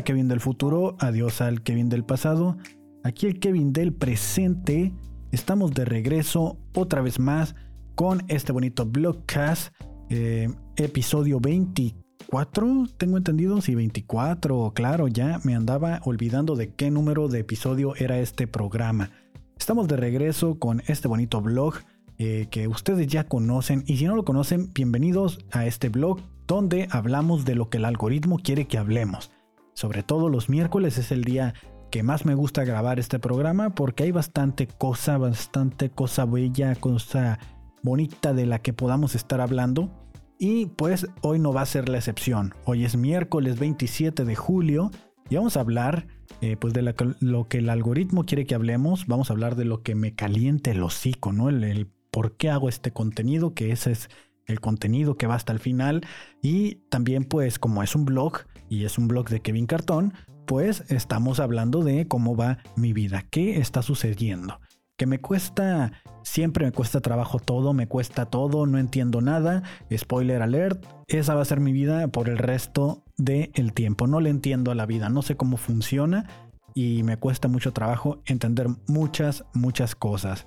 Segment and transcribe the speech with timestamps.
[0.00, 2.56] Hola Kevin del futuro, adiós al Kevin del pasado,
[3.04, 4.94] aquí el Kevin del presente.
[5.30, 7.54] Estamos de regreso otra vez más
[7.96, 9.74] con este bonito blogcast,
[10.08, 17.28] eh, episodio 24, tengo entendido, sí, 24, claro, ya me andaba olvidando de qué número
[17.28, 19.10] de episodio era este programa.
[19.58, 21.74] Estamos de regreso con este bonito blog
[22.16, 26.88] eh, que ustedes ya conocen y si no lo conocen, bienvenidos a este blog donde
[26.90, 29.30] hablamos de lo que el algoritmo quiere que hablemos.
[29.74, 31.54] Sobre todo los miércoles es el día
[31.90, 37.38] que más me gusta grabar este programa porque hay bastante cosa, bastante cosa bella, cosa
[37.82, 39.90] bonita de la que podamos estar hablando.
[40.38, 42.54] Y pues hoy no va a ser la excepción.
[42.64, 44.90] Hoy es miércoles 27 de julio
[45.28, 46.06] y vamos a hablar
[46.40, 49.06] eh, pues de lo que el algoritmo quiere que hablemos.
[49.06, 51.48] Vamos a hablar de lo que me caliente el hocico, ¿no?
[51.48, 54.08] El, el por qué hago este contenido, que ese es
[54.46, 56.02] el contenido que va hasta el final.
[56.40, 60.14] Y también pues como es un blog y es un blog de Kevin Cartón,
[60.46, 64.60] pues estamos hablando de cómo va mi vida, qué está sucediendo.
[64.96, 69.62] Que me cuesta, siempre me cuesta trabajo todo, me cuesta todo, no entiendo nada.
[69.94, 74.06] Spoiler alert, esa va a ser mi vida por el resto del tiempo.
[74.06, 76.26] No le entiendo a la vida, no sé cómo funciona
[76.74, 80.46] y me cuesta mucho trabajo entender muchas, muchas cosas.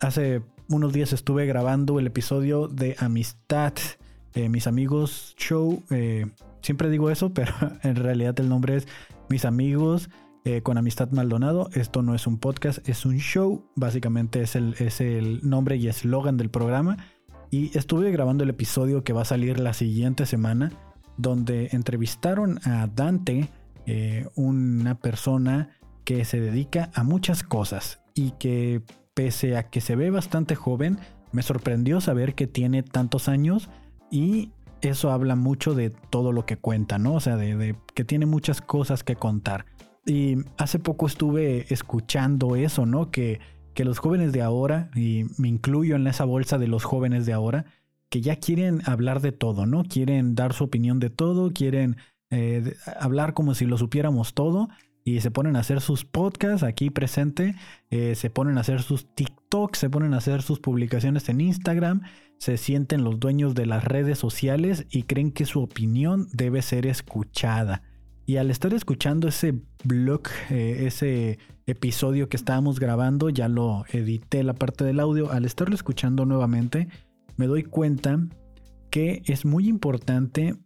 [0.00, 3.74] hace unos días estuve grabando el episodio de Amistad,
[4.34, 5.82] eh, mis amigos show.
[5.90, 6.26] Eh,
[6.62, 8.88] siempre digo eso, pero en realidad el nombre es
[9.28, 10.10] Mis amigos
[10.44, 11.70] eh, con Amistad Maldonado.
[11.74, 13.64] Esto no es un podcast, es un show.
[13.76, 16.96] Básicamente es el, es el nombre y eslogan del programa.
[17.50, 20.72] Y estuve grabando el episodio que va a salir la siguiente semana,
[21.16, 23.50] donde entrevistaron a Dante,
[24.36, 25.70] una persona
[26.04, 28.82] que se dedica a muchas cosas y que
[29.14, 30.98] pese a que se ve bastante joven,
[31.32, 33.68] me sorprendió saber que tiene tantos años
[34.10, 37.14] y eso habla mucho de todo lo que cuenta, ¿no?
[37.14, 39.66] O sea, de, que tiene muchas cosas que contar.
[40.06, 43.10] Y hace poco estuve escuchando eso, ¿no?
[43.10, 43.40] Que,
[43.74, 47.32] que los jóvenes de ahora, y me incluyo en esa bolsa de los jóvenes de
[47.32, 47.66] ahora,
[48.08, 49.84] que ya quieren hablar de todo, ¿no?
[49.84, 51.96] Quieren dar su opinión de todo, quieren
[52.30, 54.68] eh, hablar como si lo supiéramos todo
[55.04, 57.54] y se ponen a hacer sus podcasts aquí presente,
[57.90, 62.02] eh, se ponen a hacer sus TikToks, se ponen a hacer sus publicaciones en Instagram,
[62.40, 66.86] se sienten los dueños de las redes sociales y creen que su opinión debe ser
[66.86, 67.82] escuchada.
[68.24, 74.42] Y al estar escuchando ese blog, eh, ese episodio que estábamos grabando, ya lo edité
[74.42, 76.88] la parte del audio, al estarlo escuchando nuevamente,
[77.36, 78.18] me doy cuenta
[78.88, 80.56] que es muy importante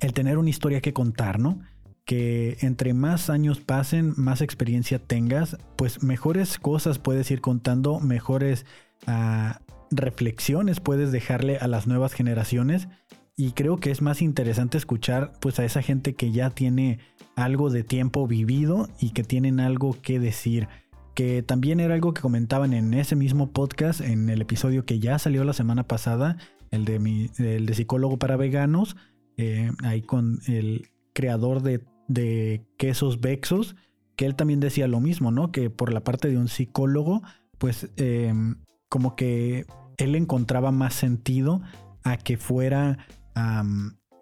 [0.00, 1.60] el tener una historia que contar, ¿no?
[2.04, 8.64] que entre más años pasen, más experiencia tengas, pues mejores cosas puedes ir contando, mejores
[9.08, 9.60] ah,
[9.90, 12.88] reflexiones puedes dejarle a las nuevas generaciones.
[13.36, 16.98] Y creo que es más interesante escuchar pues a esa gente que ya tiene
[17.34, 20.68] algo de tiempo vivido y que tienen algo que decir.
[21.14, 25.18] Que también era algo que comentaban en ese mismo podcast, en el episodio que ya
[25.18, 26.36] salió la semana pasada,
[26.70, 28.96] el de, mi, el de psicólogo para veganos,
[29.36, 33.76] eh, ahí con el creador de de quesos Vexos,
[34.16, 35.52] que él también decía lo mismo, ¿no?
[35.52, 37.22] Que por la parte de un psicólogo,
[37.58, 38.56] pues em,
[38.96, 39.66] como que
[39.98, 41.60] él encontraba más sentido
[42.02, 42.96] a que fuera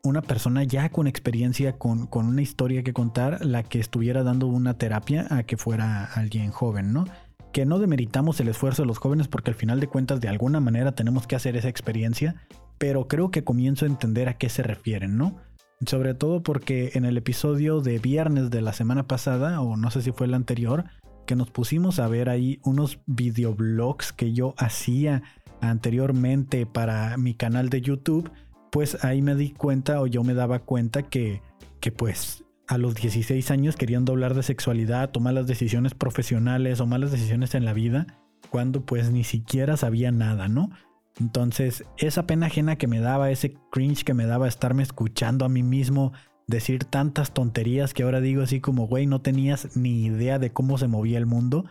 [0.03, 4.49] una persona ya con experiencia, con, con, una historia que contar, la que estuviera dando
[4.49, 7.05] una terapia a que fuera alguien joven, ¿no?
[7.53, 10.59] Que no demeritamos el esfuerzo de los jóvenes porque al final de cuentas de alguna
[10.59, 12.35] manera tenemos que hacer esa experiencia,
[12.77, 15.37] pero creo que comienzo a entender a qué se refieren, ¿no?
[15.87, 20.03] Sobre todo porque en el episodio de viernes de la semana pasada, o no sé
[20.03, 20.87] si fue el anterior,
[21.25, 25.23] que nos pusimos a ver ahí unos videoblogs que yo hacía
[25.61, 28.31] anteriormente para mi canal de YouTube,
[28.71, 31.43] pues ahí me di cuenta o yo me daba cuenta que,
[31.81, 36.87] que pues a los 16 años queriendo hablar de sexualidad, tomar las decisiones profesionales o
[36.87, 38.07] malas decisiones en la vida,
[38.51, 40.71] cuando pues ni siquiera sabía nada, ¿no?
[41.21, 45.49] Entonces, esa pena ajena que me daba, ese cringe que me daba estarme escuchando a
[45.49, 46.13] mí mismo
[46.47, 50.79] decir tantas tonterías que ahora digo así como, güey, no tenías ni idea de cómo
[50.79, 51.65] se movía el mundo.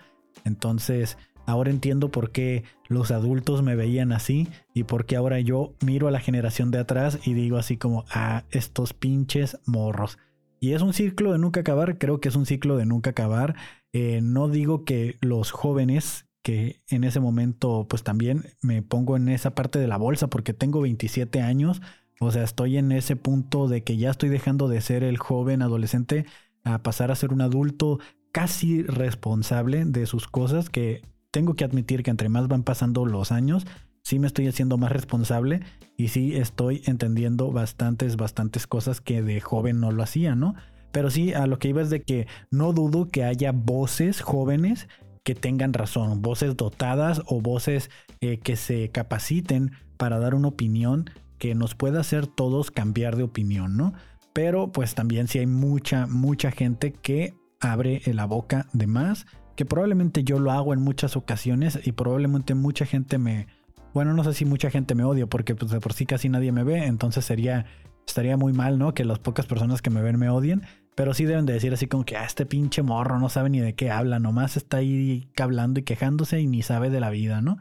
[0.46, 5.74] Entonces, ahora entiendo por qué los adultos me veían así y por qué ahora yo
[5.86, 10.18] miro a la generación de atrás y digo así como, ah, estos pinches morros.
[10.60, 13.56] Y es un ciclo de nunca acabar, creo que es un ciclo de nunca acabar.
[13.92, 19.30] Eh, no digo que los jóvenes que en ese momento pues también me pongo en
[19.30, 21.82] esa parte de la bolsa porque tengo 27 años,
[22.20, 25.62] o sea, estoy en ese punto de que ya estoy dejando de ser el joven
[25.62, 26.26] adolescente
[26.64, 28.00] a pasar a ser un adulto
[28.32, 31.02] casi responsable de sus cosas que
[31.32, 33.66] tengo que admitir que entre más van pasando los años,
[34.04, 35.62] sí me estoy haciendo más responsable
[35.98, 40.56] y sí estoy entendiendo bastantes, bastantes cosas que de joven no lo hacía, ¿no?
[40.92, 44.88] Pero sí, a lo que iba es de que no dudo que haya voces jóvenes
[45.24, 47.90] que tengan razón, voces dotadas o voces
[48.22, 51.10] eh, que se capaciten para dar una opinión
[51.44, 53.92] que nos pueda hacer todos cambiar de opinión, ¿no?
[54.32, 59.26] Pero pues también sí hay mucha, mucha gente que abre la boca de más,
[59.58, 63.48] que probablemente yo lo hago en muchas ocasiones y probablemente mucha gente me,
[63.94, 66.54] bueno, no sé si mucha gente me odia porque pues de por sí casi nadie
[66.54, 67.66] me ve, entonces sería,
[68.08, 68.94] estaría muy mal, ¿no?
[68.94, 70.62] Que las pocas personas que me ven me odien,
[70.96, 73.60] pero sí deben de decir así como que, ah, este pinche morro no sabe ni
[73.60, 77.42] de qué habla, nomás está ahí hablando y quejándose y ni sabe de la vida,
[77.42, 77.58] ¿no?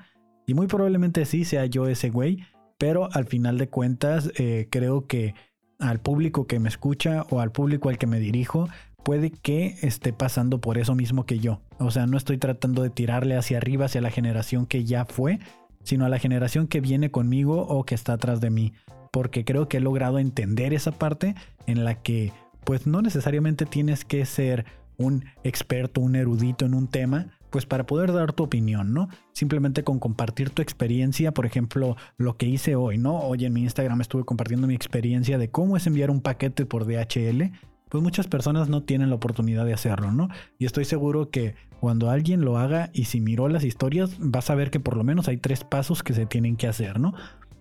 [0.46, 2.44] Y muy probablemente sí sea yo ese güey,
[2.82, 5.36] pero al final de cuentas eh, creo que
[5.78, 8.68] al público que me escucha o al público al que me dirijo,
[9.04, 11.60] puede que esté pasando por eso mismo que yo.
[11.78, 15.38] O sea, no estoy tratando de tirarle hacia arriba, hacia la generación que ya fue,
[15.84, 18.72] sino a la generación que viene conmigo o que está atrás de mí.
[19.12, 21.36] Porque creo que he logrado entender esa parte
[21.68, 22.32] en la que
[22.64, 24.64] pues no necesariamente tienes que ser
[24.96, 29.08] un experto, un erudito en un tema, pues para poder dar tu opinión, ¿no?
[29.32, 33.20] Simplemente con compartir tu experiencia, por ejemplo, lo que hice hoy, ¿no?
[33.20, 36.86] Hoy en mi Instagram estuve compartiendo mi experiencia de cómo es enviar un paquete por
[36.86, 37.52] DHL,
[37.90, 40.28] pues muchas personas no tienen la oportunidad de hacerlo, ¿no?
[40.58, 44.54] Y estoy seguro que cuando alguien lo haga y si miró las historias, vas a
[44.54, 47.12] ver que por lo menos hay tres pasos que se tienen que hacer, ¿no?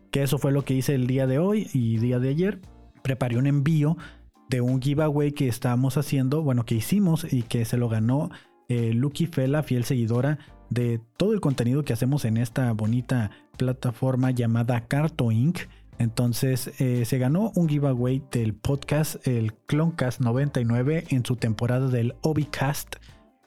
[0.10, 2.62] Que eso fue lo que hice el día de hoy y día de ayer.
[3.02, 3.98] Preparé un envío
[4.50, 8.30] de un giveaway que estábamos haciendo, bueno, que hicimos y que se lo ganó
[8.72, 10.40] eh, Lucky Fela, fiel seguidora
[10.70, 15.60] de todo el contenido que hacemos en esta bonita plataforma llamada Carto Inc.
[15.98, 22.16] Entonces eh, se ganó un giveaway del podcast, el Cloncast 99, en su temporada del
[22.22, 22.96] Obicast.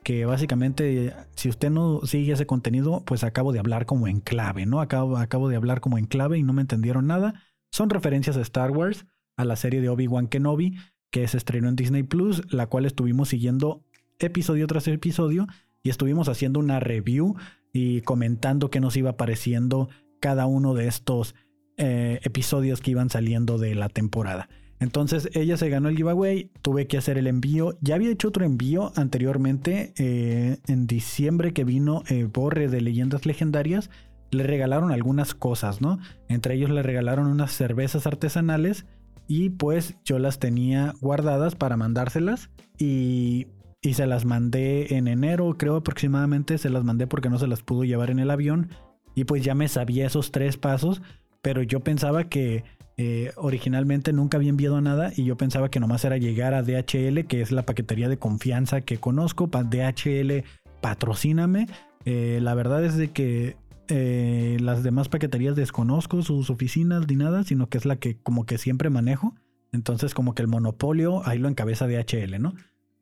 [0.02, 4.66] Que básicamente, si usted no sigue ese contenido, pues acabo de hablar como en clave,
[4.66, 4.82] ¿no?
[4.82, 7.40] Acabo, acabo de hablar como en clave y no me entendieron nada.
[7.72, 9.06] Son referencias a Star Wars,
[9.38, 10.76] a la serie de Obi-Wan Kenobi,
[11.10, 13.82] que se estrenó en Disney Plus, la cual estuvimos siguiendo
[14.18, 15.46] episodio tras episodio
[15.82, 17.36] y estuvimos haciendo una review
[17.72, 19.88] y comentando qué nos iba apareciendo
[20.20, 21.34] cada uno de estos
[21.76, 24.48] eh, episodios que iban saliendo de la temporada.
[24.80, 27.76] Entonces ella se ganó el giveaway, tuve que hacer el envío.
[27.80, 33.26] Ya había hecho otro envío anteriormente, eh, en diciembre que vino eh, Borre de Leyendas
[33.26, 33.90] Legendarias.
[34.30, 35.98] Le regalaron algunas cosas, ¿no?
[36.28, 38.84] Entre ellos le regalaron unas cervezas artesanales
[39.26, 42.50] y pues yo las tenía guardadas para mandárselas.
[42.78, 43.46] Y
[43.84, 47.62] y se las mandé en enero, creo aproximadamente, se las mandé porque no se las
[47.62, 48.70] pudo llevar en el avión
[49.14, 51.02] y pues ya me sabía esos tres pasos,
[51.42, 52.64] pero yo pensaba que
[52.96, 57.26] eh, originalmente nunca había enviado nada y yo pensaba que nomás era llegar a DHL,
[57.26, 60.44] que es la paquetería de confianza que conozco, DHL
[60.80, 61.66] patrocíname.
[62.06, 63.56] Eh, la verdad es de que
[63.88, 68.46] eh, las demás paqueterías desconozco sus oficinas ni nada, sino que es la que como
[68.46, 69.34] que siempre manejo.
[69.72, 72.54] Entonces como que el monopolio ahí lo encabeza DHL, ¿no?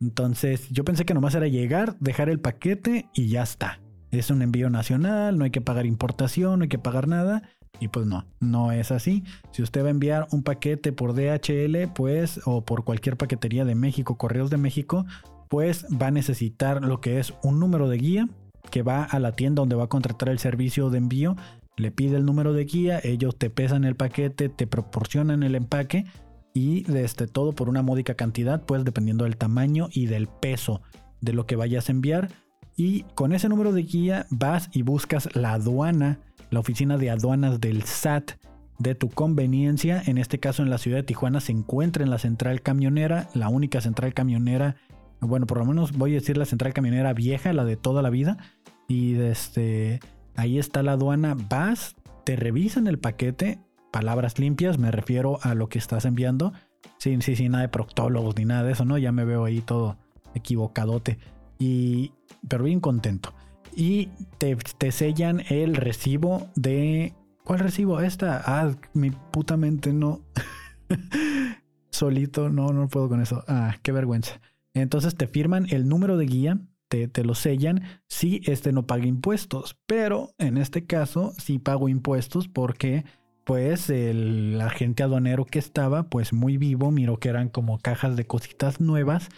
[0.03, 3.81] Entonces yo pensé que nomás era llegar, dejar el paquete y ya está.
[4.11, 7.43] Es un envío nacional, no hay que pagar importación, no hay que pagar nada.
[7.79, 9.23] Y pues no, no es así.
[9.53, 13.75] Si usted va a enviar un paquete por DHL, pues, o por cualquier paquetería de
[13.75, 15.07] México, Correos de México,
[15.49, 18.29] pues va a necesitar lo que es un número de guía
[18.71, 21.37] que va a la tienda donde va a contratar el servicio de envío.
[21.77, 26.05] Le pide el número de guía, ellos te pesan el paquete, te proporcionan el empaque
[26.55, 30.83] y este, todo por una módica cantidad, pues dependiendo del tamaño y del peso
[31.21, 32.31] de lo que vayas a enviar.
[32.77, 37.61] Y con ese número de guía vas y buscas la aduana, la oficina de aduanas
[37.61, 38.33] del SAT
[38.79, 40.03] de tu conveniencia.
[40.07, 43.49] En este caso en la ciudad de Tijuana se encuentra en la central camionera, la
[43.49, 44.77] única central camionera,
[45.21, 48.11] bueno, por lo menos voy a decir la central camionera vieja, la de toda la
[48.11, 48.39] vida.
[48.89, 50.01] Y este,
[50.37, 51.95] ahí está la aduana, vas,
[52.25, 53.61] te revisan el paquete,
[53.93, 56.53] palabras limpias, me refiero a lo que estás enviando,
[56.99, 58.99] sin, sin, nada de proctólogos ni nada de eso, ¿no?
[58.99, 59.99] Ya me veo ahí todo
[60.35, 61.19] equivocadote.
[61.59, 62.13] Y,
[62.49, 63.33] pero bien contento.
[63.77, 64.09] Y
[64.39, 67.15] te, te sellan el recibo de...
[67.45, 68.01] ¿Cuál recibo?
[68.01, 68.43] Esta.
[68.45, 70.21] Ah, mi puta mente no.
[71.91, 73.45] Solito, no, no puedo con eso.
[73.49, 74.41] Ah, qué vergüenza.
[74.75, 76.59] Entonces te firman el número de guía,
[76.89, 79.77] te, te, lo sellan si este no paga impuestos.
[79.87, 83.05] Pero en este caso sí pago impuestos porque
[83.45, 88.27] pues el agente aduanero que estaba, pues muy vivo, miró que eran como cajas de
[88.27, 89.29] cositas nuevas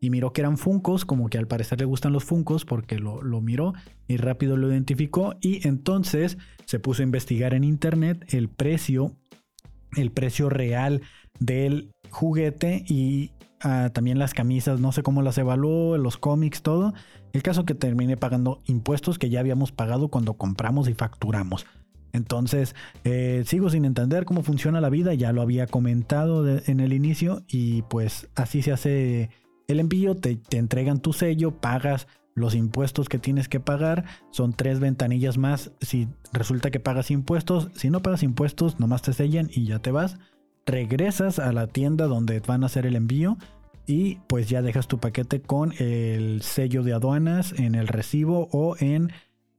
[0.00, 3.22] y miró que eran funcos, como que al parecer le gustan los funcos porque lo,
[3.22, 3.72] lo miró
[4.08, 9.16] y rápido lo identificó y entonces se puso a investigar en internet el precio,
[9.96, 11.02] el precio real
[11.38, 16.94] del juguete y ah, también las camisas, no sé cómo las evaluó, los cómics, todo.
[17.32, 21.64] El caso que terminé pagando impuestos que ya habíamos pagado cuando compramos y facturamos.
[22.12, 26.92] Entonces, eh, sigo sin entender cómo funciona la vida, ya lo había comentado en el
[26.92, 29.30] inicio y pues así se hace
[29.66, 34.80] el envío, te, entregan tu sello, pagas los impuestos que tienes que pagar, son tres
[34.80, 39.66] ventanillas más si resulta que pagas impuestos, si no pagas impuestos, nomás te sellan y
[39.66, 40.18] ya te vas,
[40.66, 43.36] regresas a la tienda donde van a hacer el envío
[43.86, 48.76] y pues ya dejas tu paquete con el sello de aduanas en el recibo o
[48.78, 49.12] en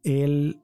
[0.04, 0.60] el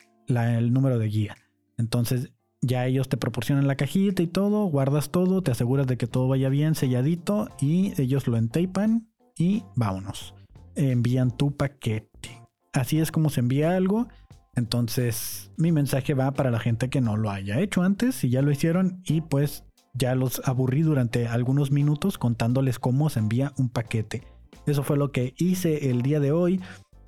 [0.73, 1.35] número de guía.
[1.79, 6.07] Entonces ya ellos te proporcionan la cajita y todo, guardas todo, te aseguras de que
[6.07, 10.35] todo vaya bien selladito y ellos lo entapan y vámonos.
[10.75, 12.41] Envían tu paquete.
[12.73, 14.07] Así es como se envía algo.
[14.55, 18.41] Entonces mi mensaje va para la gente que no lo haya hecho antes, si ya
[18.41, 23.69] lo hicieron y pues ya los aburrí durante algunos minutos contándoles cómo se envía un
[23.69, 24.23] paquete.
[24.65, 26.59] Eso fue lo que hice el día de hoy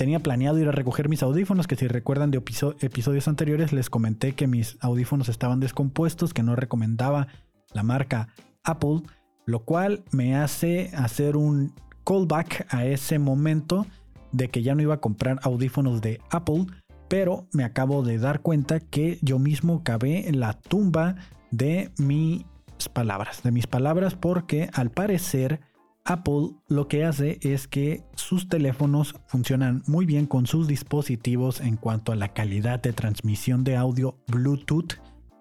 [0.01, 4.31] tenía planeado ir a recoger mis audífonos, que si recuerdan de episodios anteriores les comenté
[4.33, 7.27] que mis audífonos estaban descompuestos, que no recomendaba
[7.71, 8.29] la marca
[8.63, 9.03] Apple,
[9.45, 13.85] lo cual me hace hacer un callback a ese momento
[14.31, 16.65] de que ya no iba a comprar audífonos de Apple,
[17.07, 21.17] pero me acabo de dar cuenta que yo mismo cabé en la tumba
[21.51, 22.43] de mis
[22.91, 25.61] palabras, de mis palabras porque al parecer
[26.11, 31.77] Apple lo que hace es que sus teléfonos funcionan muy bien con sus dispositivos en
[31.77, 34.95] cuanto a la calidad de transmisión de audio Bluetooth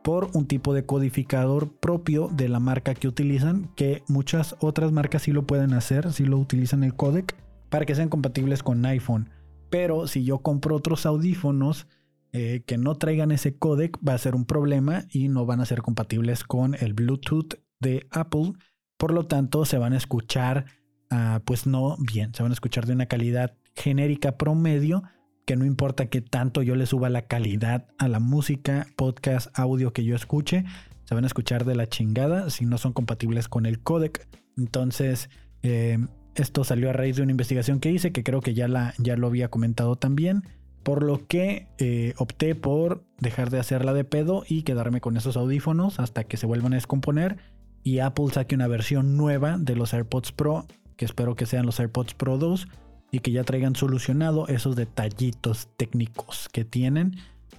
[0.04, 5.22] por un tipo de codificador propio de la marca que utilizan, que muchas otras marcas
[5.22, 7.36] sí lo pueden hacer, si lo utilizan el codec
[7.68, 9.28] para que sean compatibles con iPhone.
[9.70, 11.88] Pero si yo compro otros audífonos
[12.32, 15.66] eh, que no traigan ese codec, va a ser un problema y no van a
[15.66, 18.52] ser compatibles con el Bluetooth de Apple
[19.00, 20.66] por lo tanto, se van a escuchar,
[21.08, 25.02] ah, pues no bien, se van a escuchar de una calidad genérica promedio,
[25.46, 29.94] que no importa que tanto yo le suba la calidad a la música, podcast, audio
[29.94, 30.66] que yo escuche,
[31.04, 34.28] se van a escuchar de la chingada si no son compatibles con el codec.
[34.58, 35.30] Entonces,
[35.62, 35.96] eh,
[36.34, 39.16] esto salió a raíz de una investigación que hice, que creo que ya, la, ya
[39.16, 40.42] lo había comentado también.
[40.82, 45.38] Por lo que eh, opté por dejar de hacerla de pedo y quedarme con esos
[45.38, 47.38] audífonos hasta que se vuelvan a descomponer
[47.82, 51.80] y Apple saque una versión nueva de los AirPods Pro, que espero que sean los
[51.80, 52.68] AirPods Pro 2
[53.10, 57.16] y que ya traigan solucionado esos detallitos técnicos que tienen.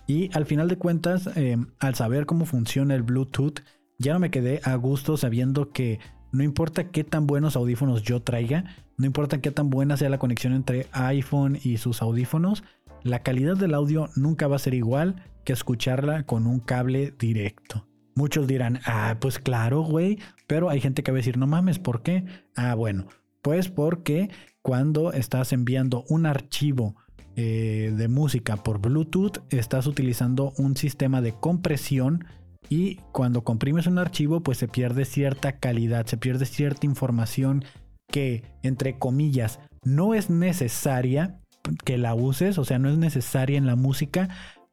[0.08, 3.62] Y al final de cuentas, eh, al saber cómo funciona el Bluetooth,
[3.98, 6.00] ya no me quedé a gusto sabiendo que
[6.32, 8.66] no importa qué tan buenos audífonos yo traiga,
[8.98, 12.63] no importa qué tan buena sea la conexión entre iPhone y sus audífonos,
[13.04, 17.88] la calidad del audio nunca va a ser igual que escucharla con un cable directo.
[18.15, 21.80] Muchos dirán, ah, pues claro, güey, pero hay gente que va a decir, no mames,
[21.80, 22.25] ¿por qué?
[22.56, 23.08] Ah, bueno,
[23.41, 24.30] pues porque
[24.62, 26.96] cuando estás enviando un archivo
[27.36, 32.25] eh, de música por Bluetooth, estás utilizando un sistema de compresión
[32.70, 37.63] y cuando comprimes un archivo, pues se pierde cierta calidad, se pierde cierta información
[38.08, 41.39] que, entre comillas, no es necesaria
[41.86, 44.30] que la uses, o sea, no es necesaria en la música,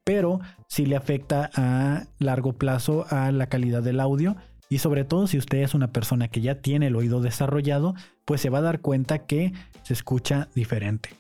[0.09, 4.37] pero sí le afecta a largo plazo a la calidad del audio.
[4.71, 8.41] Y sobre todo si usted es una persona que ya tiene el oído desarrollado, pues
[8.41, 11.11] se va a dar cuenta que se escucha diferente.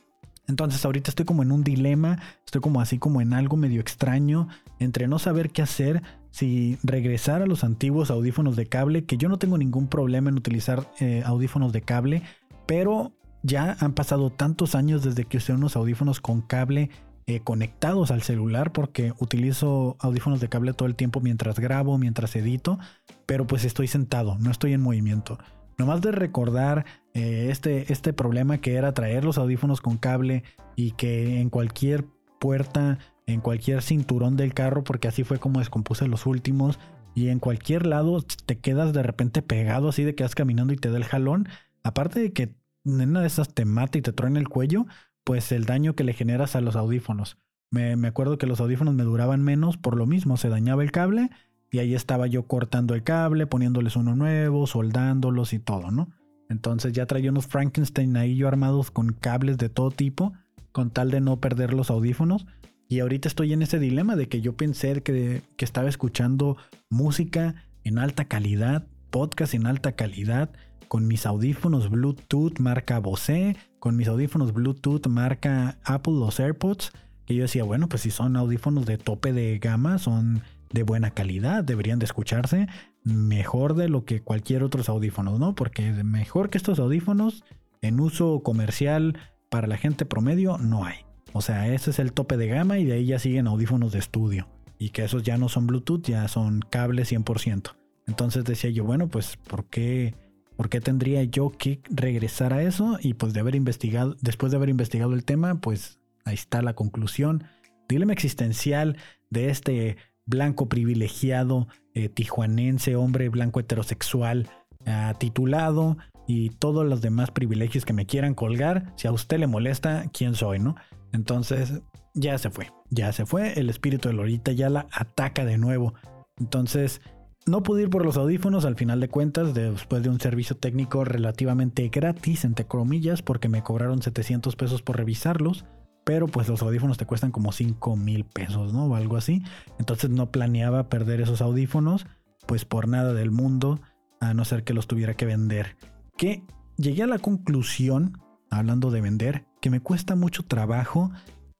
[0.46, 4.48] Entonces ahorita estoy como en un dilema, estoy como así como en algo medio extraño,
[4.78, 9.28] entre no saber qué hacer, si regresar a los antiguos audífonos de cable, que yo
[9.28, 12.22] no tengo ningún problema en utilizar eh, audífonos de cable,
[12.64, 16.88] pero ya han pasado tantos años desde que usé unos audífonos con cable
[17.28, 22.34] eh, conectados al celular porque utilizo audífonos de cable todo el tiempo mientras grabo, mientras
[22.36, 22.78] edito,
[23.26, 25.38] pero pues estoy sentado, no estoy en movimiento.
[25.76, 30.42] Nomás de recordar eh, este, este problema que era traer los audífonos con cable
[30.74, 32.06] y que en cualquier
[32.38, 36.78] puerta, en cualquier cinturón del carro, porque así fue como descompuse los últimos,
[37.14, 40.76] y en cualquier lado te quedas de repente pegado así de que vas caminando y
[40.76, 41.46] te da el jalón.
[41.82, 42.54] Aparte de que
[42.86, 44.86] en una de esas te mata y te truena el cuello,
[45.28, 47.36] pues el daño que le generas a los audífonos.
[47.70, 51.28] Me, acuerdo que los audífonos me duraban menos por lo mismo, se dañaba el cable
[51.70, 56.08] y ahí estaba yo cortando el cable, poniéndoles uno nuevo, soldándolos y todo, ¿no?
[56.48, 60.32] Entonces ya traía unos Frankenstein ahí yo armados con cables de todo tipo,
[60.72, 62.46] con tal de no perder los audífonos.
[62.88, 66.56] Y ahorita estoy en ese dilema de que yo pensé que, que estaba escuchando
[66.88, 70.50] música en alta calidad, podcast en alta calidad,
[70.88, 76.92] con mis audífonos Bluetooth marca Bose, con mis audífonos Bluetooth marca Apple, los AirPods,
[77.26, 81.10] que yo decía, bueno, pues si son audífonos de tope de gama, son de buena
[81.10, 82.68] calidad, deberían de escucharse
[83.04, 85.54] mejor de lo que cualquier otros audífonos, ¿no?
[85.54, 87.44] Porque mejor que estos audífonos
[87.80, 89.18] en uso comercial
[89.50, 90.96] para la gente promedio no hay.
[91.32, 93.98] O sea, ese es el tope de gama y de ahí ya siguen audífonos de
[93.98, 94.48] estudio.
[94.78, 97.74] y que esos ya no son Bluetooth, ya son cable 100%.
[98.08, 100.14] Entonces decía yo, bueno, pues ¿por qué,
[100.56, 102.98] ¿por qué tendría yo que regresar a eso?
[103.00, 106.74] Y pues de haber investigado, después de haber investigado el tema, pues ahí está la
[106.74, 107.44] conclusión.
[107.88, 108.96] Dilema existencial
[109.30, 114.48] de este blanco privilegiado, eh, tijuanense, hombre blanco heterosexual,
[114.86, 118.92] ah, titulado y todos los demás privilegios que me quieran colgar.
[118.96, 120.76] Si a usted le molesta, ¿quién soy, no?
[121.12, 121.80] Entonces,
[122.14, 123.58] ya se fue, ya se fue.
[123.58, 125.94] El espíritu de Lorita ya la ataca de nuevo.
[126.38, 127.00] Entonces,
[127.48, 131.04] no pude ir por los audífonos al final de cuentas, después de un servicio técnico
[131.04, 135.64] relativamente gratis, entre comillas, porque me cobraron 700 pesos por revisarlos.
[136.04, 138.86] Pero pues los audífonos te cuestan como 5 mil pesos, ¿no?
[138.86, 139.42] O algo así.
[139.78, 142.06] Entonces no planeaba perder esos audífonos,
[142.46, 143.80] pues por nada del mundo,
[144.20, 145.76] a no ser que los tuviera que vender.
[146.16, 146.42] Que
[146.76, 148.18] llegué a la conclusión,
[148.50, 151.10] hablando de vender, que me cuesta mucho trabajo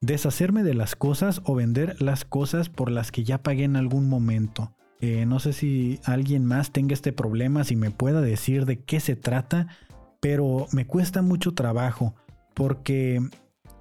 [0.01, 4.09] deshacerme de las cosas o vender las cosas por las que ya pagué en algún
[4.09, 4.73] momento.
[4.99, 8.99] Eh, no sé si alguien más tenga este problema, si me pueda decir de qué
[8.99, 9.67] se trata,
[10.19, 12.15] pero me cuesta mucho trabajo
[12.53, 13.21] porque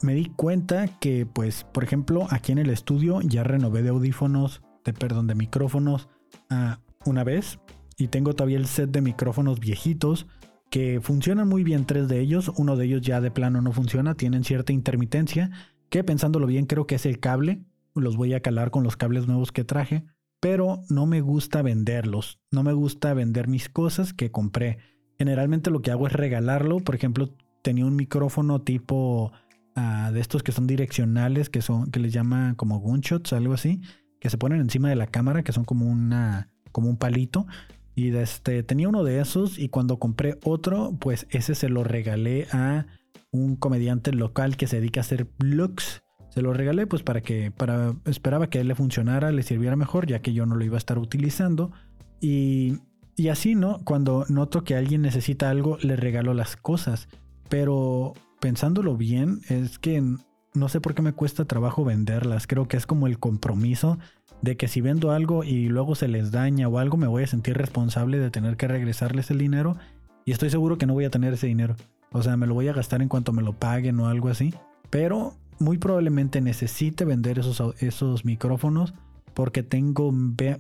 [0.03, 4.63] me di cuenta que, pues, por ejemplo, aquí en el estudio ya renové de audífonos,
[4.85, 6.09] de perdón, de micrófonos
[6.51, 7.59] ah, una vez
[7.97, 10.27] y tengo todavía el set de micrófonos viejitos
[10.71, 14.15] que funcionan muy bien tres de ellos, uno de ellos ya de plano no funciona,
[14.15, 15.51] tienen cierta intermitencia,
[15.89, 19.27] que pensándolo bien creo que es el cable, los voy a calar con los cables
[19.27, 20.05] nuevos que traje,
[20.41, 24.79] pero no me gusta venderlos, no me gusta vender mis cosas que compré.
[25.19, 29.33] Generalmente lo que hago es regalarlo, por ejemplo, tenía un micrófono tipo
[29.75, 33.81] ah, de estos que son direccionales, que son que les llaman como gunshots, algo así,
[34.21, 37.47] que se ponen encima de la cámara, que son como una como un palito.
[37.97, 42.47] Y este, tenía uno de esos y cuando compré otro, pues ese se lo regalé
[42.53, 42.87] a
[43.33, 47.51] un comediante local que se dedica a hacer vlogs se lo regalé pues para que,
[47.51, 50.65] para, esperaba que a él le funcionara, le sirviera mejor, ya que yo no lo
[50.65, 51.73] iba a estar utilizando.
[52.21, 52.79] Y,
[53.17, 53.81] y así, ¿no?
[53.85, 57.09] Cuando noto que alguien necesita algo, le regalo las cosas.
[57.49, 60.03] Pero pensándolo bien, es que
[60.55, 62.47] no sé por qué me cuesta trabajo venderlas.
[62.47, 63.99] Creo que es como el compromiso
[64.43, 67.27] de que si vendo algo y luego se les daña o algo, me voy a
[67.27, 69.77] sentir responsable de tener que regresarles el dinero.
[70.25, 71.75] Y estoy seguro que no voy a tener ese dinero.
[72.13, 74.55] O sea, me lo voy a gastar en cuanto me lo paguen o algo así.
[74.91, 78.95] Pero muy probablemente necesite vender esos, esos micrófonos
[79.35, 80.11] porque tengo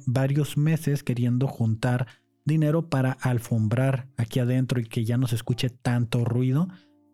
[0.06, 2.06] varios meses queriendo juntar
[2.44, 6.68] dinero para alfombrar aquí adentro y que ya no se escuche tanto ruido.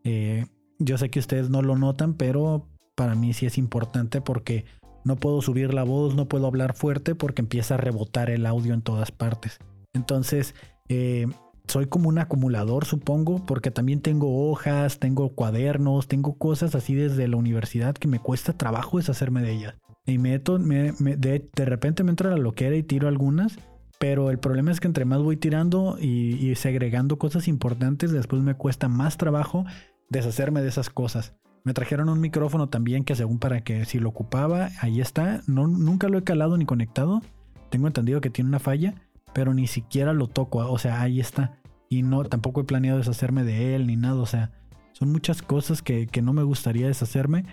[0.05, 0.47] Eh,
[0.79, 4.67] yo sé que ustedes no lo notan, pero para mí sí es importante porque
[5.05, 8.75] no puedo subir la voz, no puedo hablar fuerte porque empieza a rebotar el audio
[8.75, 9.59] en todas partes.
[9.95, 10.55] Entonces,
[10.89, 11.27] eh,
[11.67, 17.29] soy como un acumulador, supongo, porque también tengo hojas, tengo cuadernos, tengo cosas así desde
[17.29, 19.75] la universidad que me cuesta trabajo deshacerme de ellas.
[20.07, 23.59] Y me, de, repente me entra la loquera y tiro algunas,
[23.99, 28.43] pero el problema es que entre más voy tirando y, y segregando cosas importantes, después
[28.43, 29.65] me cuesta más trabajo
[30.11, 31.35] deshacerme de esas cosas.
[31.65, 35.41] Me trajeron un micrófono también que según para que si lo ocupaba, ahí está.
[35.47, 37.23] No, nunca lo he calado ni conectado.
[37.71, 38.95] Tengo entendido que tiene una falla
[39.35, 41.59] pero ni siquiera lo toco, o sea, ahí está.
[41.89, 44.53] Y no, tampoco he planeado deshacerme de él ni nada, o sea,
[44.93, 47.45] son muchas cosas que, no me gustaría deshacerme,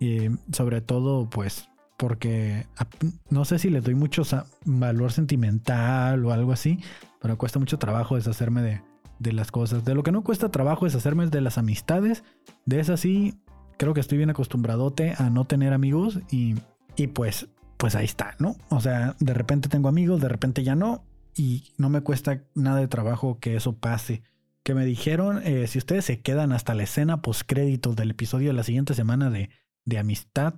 [0.00, 2.66] eh, sobre todo pues porque
[3.28, 4.22] no sé si le doy mucho
[4.64, 6.80] valor sentimental o algo así,
[7.20, 8.80] pero cuesta mucho trabajo deshacerme de,
[9.18, 9.84] de las cosas.
[9.84, 12.24] De lo que no cuesta trabajo deshacerme es de las amistades,
[12.64, 13.34] de esas sí,
[13.76, 16.54] creo que estoy bien acostumbradote a no tener amigos y,
[16.96, 18.56] y pues, pues ahí está, ¿no?
[18.70, 21.04] O sea, de repente tengo amigos, de repente ya no,
[21.36, 24.22] y no me cuesta nada de trabajo que eso pase.
[24.62, 28.54] Que me dijeron, eh, si ustedes se quedan hasta la escena postcréditos del episodio de
[28.54, 29.50] la siguiente semana de,
[29.84, 30.54] de Amistad,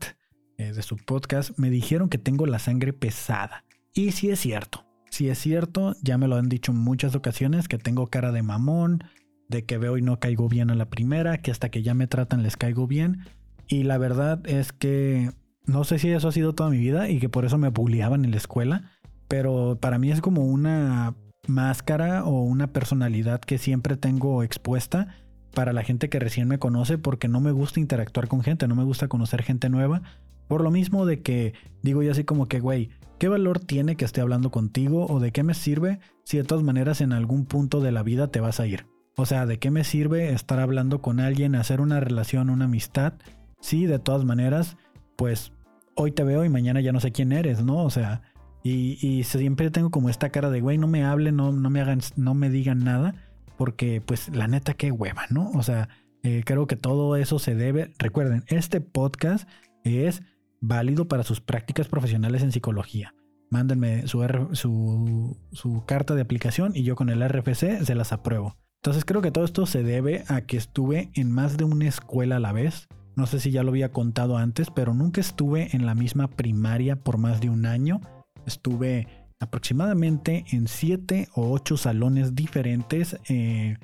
[0.58, 3.64] eh, de su podcast, me dijeron que tengo la sangre pesada.
[3.94, 7.68] Y sí es cierto, sí es cierto, ya me lo han dicho en muchas ocasiones,
[7.68, 9.04] que tengo cara de mamón,
[9.48, 12.06] de que veo y no caigo bien a la primera, que hasta que ya me
[12.06, 13.24] tratan les caigo bien.
[13.68, 15.30] Y la verdad es que
[15.64, 18.24] no sé si eso ha sido toda mi vida y que por eso me bulliaban
[18.24, 18.90] en la escuela
[19.32, 21.14] pero para mí es como una
[21.48, 25.16] máscara o una personalidad que siempre tengo expuesta
[25.54, 28.74] para la gente que recién me conoce porque no me gusta interactuar con gente, no
[28.76, 30.02] me gusta conocer gente nueva.
[30.48, 34.04] Por lo mismo de que digo yo así como que, güey, ¿qué valor tiene que
[34.04, 37.80] esté hablando contigo o de qué me sirve si de todas maneras en algún punto
[37.80, 38.84] de la vida te vas a ir?
[39.16, 43.14] O sea, ¿de qué me sirve estar hablando con alguien, hacer una relación, una amistad?
[43.62, 44.76] Sí, de todas maneras,
[45.16, 45.52] pues
[45.94, 47.82] hoy te veo y mañana ya no sé quién eres, ¿no?
[47.82, 48.20] O sea,
[48.62, 52.00] y, siempre tengo como esta cara de, güey, no me hablen, no, no, me hagan,
[52.16, 53.14] no me digan nada,
[53.56, 55.50] porque pues la neta, qué hueva, ¿no?
[55.50, 55.88] O sea,
[56.22, 59.48] eh, creo que todo eso se debe, recuerden, este podcast
[59.82, 60.22] es
[60.60, 63.14] válido para sus prácticas profesionales en psicología.
[63.50, 68.56] Mándenme su, su, su carta de aplicación y yo con el RFC se las apruebo.
[68.76, 72.36] Entonces creo que todo esto se debe a que estuve en más de una escuela
[72.36, 72.88] a la vez.
[73.14, 76.96] No sé si ya lo había contado antes, pero nunca estuve en la misma primaria
[76.96, 78.00] por más de un año.
[78.46, 79.08] Estuve
[79.40, 83.76] aproximadamente en siete o ocho salones diferentes eh,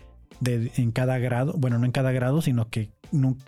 [0.45, 1.55] en cada grado.
[1.59, 2.93] Bueno, no en cada grado, sino que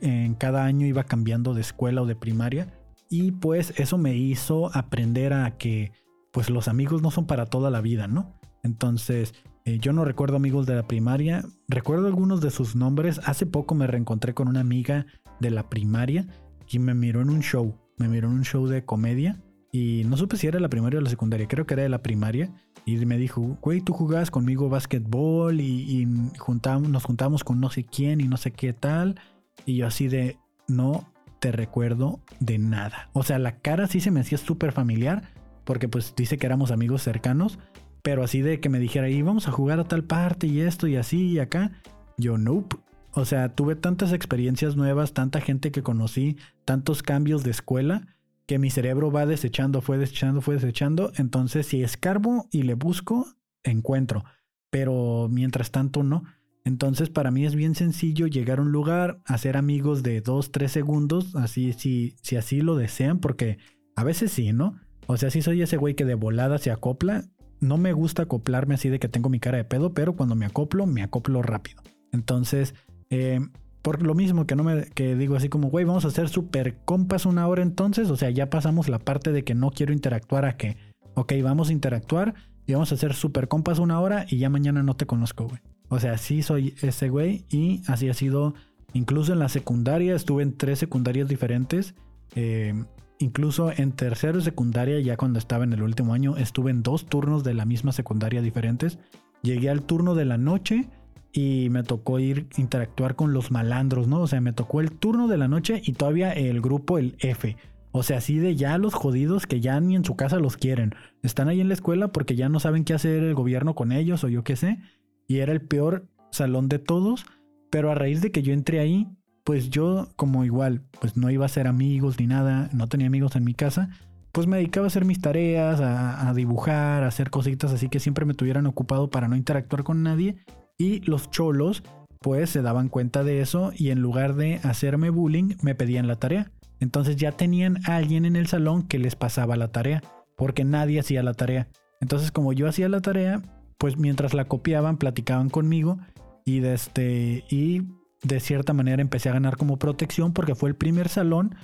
[0.00, 2.66] en cada año iba cambiando de escuela o de primaria.
[3.08, 5.92] Y pues eso me hizo aprender a que
[6.32, 8.38] pues los amigos no son para toda la vida, ¿no?
[8.62, 13.20] Entonces, eh, yo no recuerdo amigos de la primaria, recuerdo algunos de sus nombres.
[13.24, 15.06] Hace poco me reencontré con una amiga
[15.40, 16.26] de la primaria
[16.68, 19.40] y me miró en un show, me miró en un show de comedia
[19.72, 22.02] y no supe si era la primaria o la secundaria, creo que era de la
[22.02, 22.50] primaria.
[22.84, 27.84] Y me dijo, güey, tú jugabas conmigo básquetbol y, juntamos, nos juntamos con no sé
[27.84, 29.20] quién y no sé qué tal.
[29.66, 33.10] Y yo así de, no te recuerdo de nada.
[33.12, 35.22] O sea, la cara sí se me hacía súper familiar
[35.64, 37.58] porque pues dice que éramos amigos cercanos.
[38.02, 40.96] Pero así de que me dijera, y a jugar a tal parte y esto y
[40.96, 41.70] así y acá.
[42.16, 42.76] Yo, nope.
[43.12, 48.06] O sea, tuve tantas experiencias nuevas, tanta gente que conocí, tantos cambios de escuela
[48.50, 51.12] que mi cerebro va desechando, fue desechando, fue desechando.
[51.14, 53.28] Entonces, si escarbo y le busco,
[53.62, 54.24] encuentro.
[54.70, 56.24] Pero mientras tanto, no.
[56.64, 60.72] Entonces, para mí es bien sencillo llegar a un lugar, hacer amigos de dos, tres
[60.72, 63.58] segundos, así, si, si así lo desean, porque
[63.94, 64.74] a veces sí, ¿no?
[65.06, 67.22] O sea, si soy ese güey que de volada se acopla.
[67.60, 70.46] No me gusta acoplarme así de que tengo mi cara de pedo, pero cuando me
[70.46, 71.84] acoplo, me acoplo rápido.
[72.10, 72.74] Entonces,
[73.10, 73.38] eh,
[73.82, 76.76] por lo mismo que no me que digo así como, güey, vamos a hacer super
[76.84, 78.10] compas una hora entonces.
[78.10, 80.76] O sea, ya pasamos la parte de que no quiero interactuar a que,
[81.14, 82.34] ok, vamos a interactuar
[82.66, 85.60] y vamos a hacer super compas una hora y ya mañana no te conozco, güey.
[85.88, 88.54] O sea, sí soy ese güey y así ha sido.
[88.92, 91.94] Incluso en la secundaria, estuve en tres secundarias diferentes.
[92.34, 92.74] Eh,
[93.18, 97.06] incluso en tercero y secundaria, ya cuando estaba en el último año, estuve en dos
[97.06, 98.98] turnos de la misma secundaria diferentes.
[99.42, 100.88] Llegué al turno de la noche
[101.32, 104.20] y me tocó ir interactuar con los malandros, ¿no?
[104.20, 107.56] O sea, me tocó el turno de la noche y todavía el grupo, el F.
[107.92, 110.94] O sea, así de ya los jodidos que ya ni en su casa los quieren.
[111.22, 114.22] Están ahí en la escuela porque ya no saben qué hacer el gobierno con ellos
[114.24, 114.78] o yo qué sé.
[115.26, 117.26] Y era el peor salón de todos.
[117.70, 119.08] Pero a raíz de que yo entré ahí,
[119.44, 123.36] pues yo como igual, pues no iba a ser amigos ni nada, no tenía amigos
[123.36, 123.90] en mi casa,
[124.32, 128.00] pues me dedicaba a hacer mis tareas, a, a dibujar, a hacer cositas así que
[128.00, 130.36] siempre me tuvieran ocupado para no interactuar con nadie
[130.80, 131.82] y los cholos
[132.20, 136.16] pues se daban cuenta de eso y en lugar de hacerme bullying me pedían la
[136.16, 136.50] tarea.
[136.80, 140.02] Entonces ya tenían a alguien en el salón que les pasaba la tarea,
[140.36, 141.68] porque nadie hacía la tarea.
[142.00, 143.42] Entonces como yo hacía la tarea,
[143.76, 145.98] pues mientras la copiaban platicaban conmigo
[146.46, 147.82] y de este y
[148.22, 151.54] de cierta manera empecé a ganar como protección porque fue el primer salón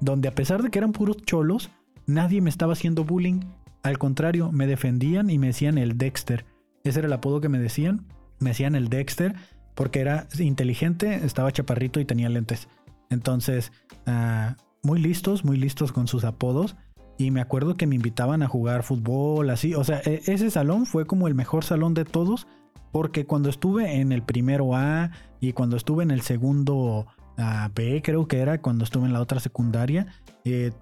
[0.00, 1.70] donde a pesar de que eran puros cholos,
[2.06, 3.40] nadie me estaba haciendo bullying.
[3.82, 6.44] Al contrario, me defendían y me decían el Dexter.
[6.84, 8.06] Ese era el apodo que me decían
[8.38, 9.34] me decían el Dexter
[9.74, 12.68] porque era inteligente, estaba chaparrito y tenía lentes.
[13.10, 13.72] Entonces,
[14.06, 16.76] ah, muy listos, muy listos con sus apodos.
[17.18, 19.74] Y me acuerdo que me invitaban a jugar fútbol, así.
[19.74, 22.46] O sea, e, ese salón fue como el mejor salón de todos.
[22.90, 28.00] Porque cuando estuve en el primero A y cuando estuve en el segundo ah, B,
[28.02, 30.06] creo que era cuando estuve en la otra secundaria,
[30.44, 30.72] eh,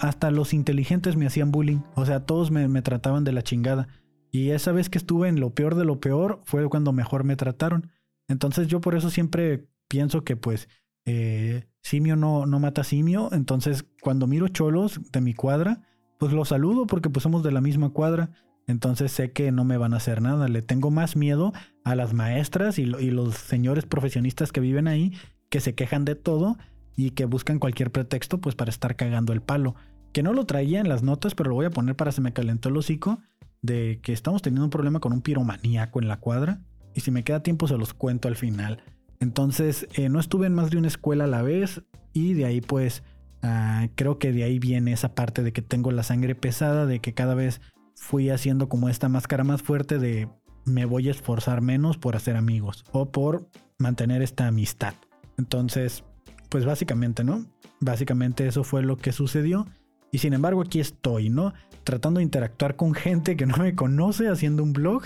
[0.00, 1.80] hasta los inteligentes me hacían bullying.
[1.94, 3.88] O sea, todos me trataban de la chingada.
[4.30, 7.36] Y esa vez que estuve en lo peor de lo peor fue cuando mejor me
[7.36, 7.90] trataron.
[8.28, 10.68] Entonces yo por eso siempre pienso que pues
[11.06, 13.30] eh, simio no, no mata simio.
[13.32, 15.82] Entonces cuando miro cholos de mi cuadra,
[16.18, 18.30] pues los saludo porque pues somos de la misma cuadra.
[18.66, 20.46] Entonces sé que no me van a hacer nada.
[20.48, 21.52] Le tengo más miedo
[21.84, 25.14] a las maestras y, los señores profesionistas que viven ahí,
[25.48, 26.58] que se quejan de todo
[26.94, 29.74] y que buscan cualquier pretexto pues para estar cagando el palo.
[30.12, 32.34] Que no lo traía en las notas, pero lo voy a poner para se me
[32.34, 33.20] calentó el hocico
[33.62, 36.60] de que estamos teniendo un problema con un piromaníaco en la cuadra.
[36.94, 38.82] Y si me queda tiempo se los cuento al final.
[39.20, 41.82] Entonces, eh, no estuve en más de una escuela a la vez.
[42.12, 43.02] Y de ahí pues
[43.42, 47.00] ah, creo que de ahí viene esa parte de que tengo la sangre pesada, de
[47.00, 47.60] que cada vez
[47.94, 50.28] fui haciendo como esta máscara más fuerte de
[50.64, 54.94] me voy a esforzar menos por hacer amigos o por mantener esta amistad.
[55.36, 56.04] Entonces,
[56.48, 57.46] pues básicamente, ¿no?
[57.80, 59.66] Básicamente eso fue lo que sucedió.
[60.10, 61.52] Y sin embargo aquí estoy, ¿no?
[61.84, 65.02] Tratando de interactuar con gente que no me conoce, haciendo un blog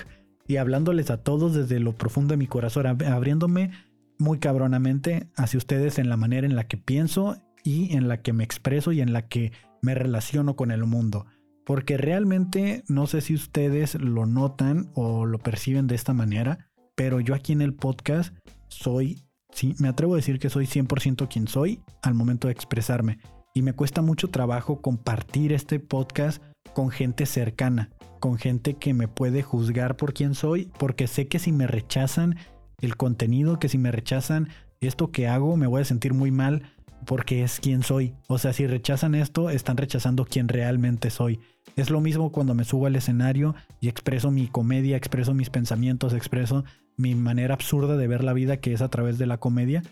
[0.47, 3.73] y hablándoles a todos desde lo profundo de mi corazón, abriéndome
[4.19, 8.33] muy cabronamente hacia ustedes en la manera en la que pienso y en la que
[8.33, 11.27] me expreso y en la que me relaciono con el mundo.
[11.65, 17.21] Porque realmente no sé si ustedes lo notan o lo perciben de esta manera, pero
[17.21, 18.35] yo aquí en el podcast
[18.69, 23.19] soy, sí, me atrevo a decir que soy 100% quien soy al momento de expresarme.
[23.55, 26.43] Y me cuesta mucho trabajo compartir este podcast
[26.75, 31.39] con gente cercana, con gente que me puede juzgar por quién soy, porque sé que
[31.39, 32.37] si me rechazan
[32.81, 34.49] el contenido, que si me rechazan
[34.81, 36.63] esto que hago, me voy a sentir muy mal
[37.05, 38.15] porque es quien soy.
[38.29, 41.41] O sea, si rechazan esto, están rechazando quién realmente soy.
[41.77, 46.13] Es lo mismo cuando me subo al escenario y expreso mi comedia, expreso mis pensamientos,
[46.13, 46.65] expreso
[46.97, 49.83] mi manera absurda de ver la vida que es a través de la comedia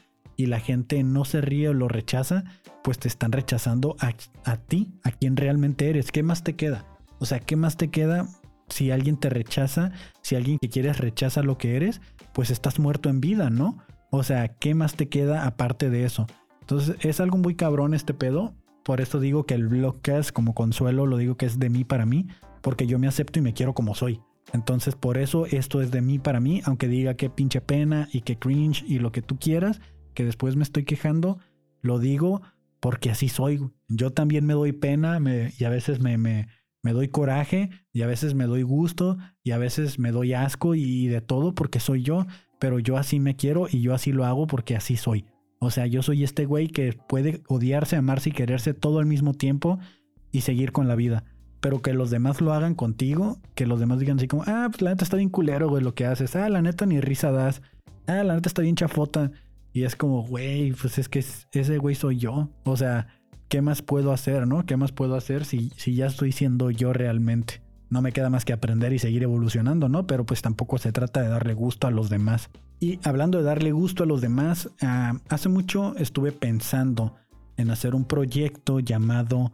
[0.41, 2.45] y la gente no se ríe o lo rechaza,
[2.83, 6.11] pues te están rechazando a, a ti, a quien realmente eres.
[6.11, 6.87] ¿Qué más te queda?
[7.19, 8.27] O sea, ¿qué más te queda
[8.69, 12.01] si alguien te rechaza, si alguien que quieres rechaza lo que eres?
[12.33, 13.85] Pues estás muerto en vida, ¿no?
[14.11, 16.27] O sea, ¿qué más te queda aparte de eso?
[16.63, 18.55] Entonces es algo muy cabrón este pedo.
[18.83, 22.07] Por eso digo que el blogcast como consuelo lo digo que es de mí para
[22.07, 22.29] mí,
[22.63, 24.23] porque yo me acepto y me quiero como soy.
[24.55, 28.23] Entonces por eso esto es de mí para mí, aunque diga que pinche pena y
[28.23, 29.81] que cringe y lo que tú quieras,
[30.21, 31.39] que después me estoy quejando,
[31.81, 32.43] lo digo
[32.79, 33.59] porque así soy.
[33.89, 35.19] Yo también me doy pena
[35.59, 36.49] y a veces me, me,
[36.83, 40.75] me, doy coraje y a veces me doy gusto y a veces me doy asco
[40.75, 42.27] y de todo porque soy yo,
[42.59, 45.25] pero yo así me quiero y yo así lo hago porque así soy.
[45.59, 49.33] O sea, yo soy este güey que puede odiarse, amarse y quererse todo al mismo
[49.33, 49.79] tiempo
[50.33, 51.25] y seguir con la vida
[51.61, 54.81] pero que los demás lo hagan contigo, que los demás digan así como, ah, pues
[54.81, 57.61] la neta está bien culero, güey, lo que haces, ah, la neta ni risa das,
[58.07, 59.31] ah, la neta está bien chafota.
[59.73, 62.49] Y es como, güey, pues es que ese güey soy yo.
[62.65, 63.09] O sea,
[63.49, 64.67] ¿qué más puedo hacer, no?
[64.67, 67.63] ¿Qué más puedo hacer si, si ya estoy siendo yo realmente?
[67.89, 70.07] No me queda más que aprender y seguir evolucionando, ¿no?
[70.07, 72.51] Pero pues tampoco se trata de darle gusto a los demás.
[72.79, 77.15] Y hablando de darle gusto a los demás, ah, hace mucho estuve pensando
[77.57, 79.53] en hacer un proyecto llamado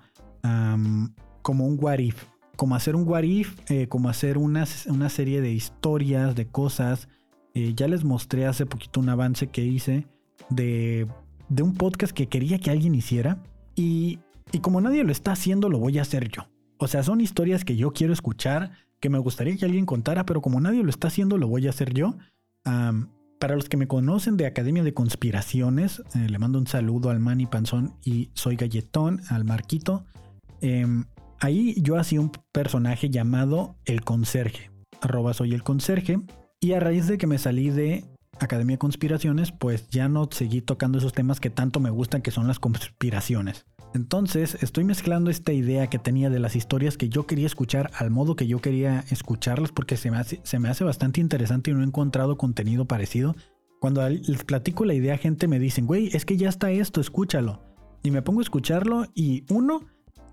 [1.42, 2.24] como un what if.
[2.56, 7.08] Como hacer un what if, eh, como hacer una, una, serie de historias, de cosas.
[7.56, 10.06] Eh, ya les mostré hace poquito un avance que hice
[10.50, 11.08] de,
[11.48, 13.42] de un podcast que quería que alguien hiciera.
[13.74, 14.18] Y,
[14.52, 16.42] y como nadie lo está haciendo, lo voy a hacer yo.
[16.78, 20.42] O sea, son historias que yo quiero escuchar, que me gustaría que alguien contara, pero
[20.42, 22.16] como nadie lo está haciendo, lo voy a hacer yo.
[23.38, 27.20] para los que me conocen de Academia de Conspiraciones, eh, le mando un saludo al
[27.20, 30.04] Manny Panzón y soy Galletón, al Marquito.
[30.60, 31.04] Em,
[31.40, 36.20] Ahí yo hacía un personaje llamado el conserje, arroba soy el conserje,
[36.60, 38.04] y a raíz de que me salí de
[38.38, 42.30] Academia de Conspiraciones, pues ya no seguí tocando esos temas que tanto me gustan, que
[42.30, 43.66] son las conspiraciones.
[43.94, 48.10] Entonces estoy mezclando esta idea que tenía de las historias que yo quería escuchar al
[48.10, 51.74] modo que yo quería escucharlas, porque se me hace, se me hace bastante interesante y
[51.74, 53.36] no he encontrado contenido parecido.
[53.80, 57.62] Cuando les platico la idea, gente me dicen, güey, es que ya está esto, escúchalo.
[58.02, 59.82] Y me pongo a escucharlo y uno,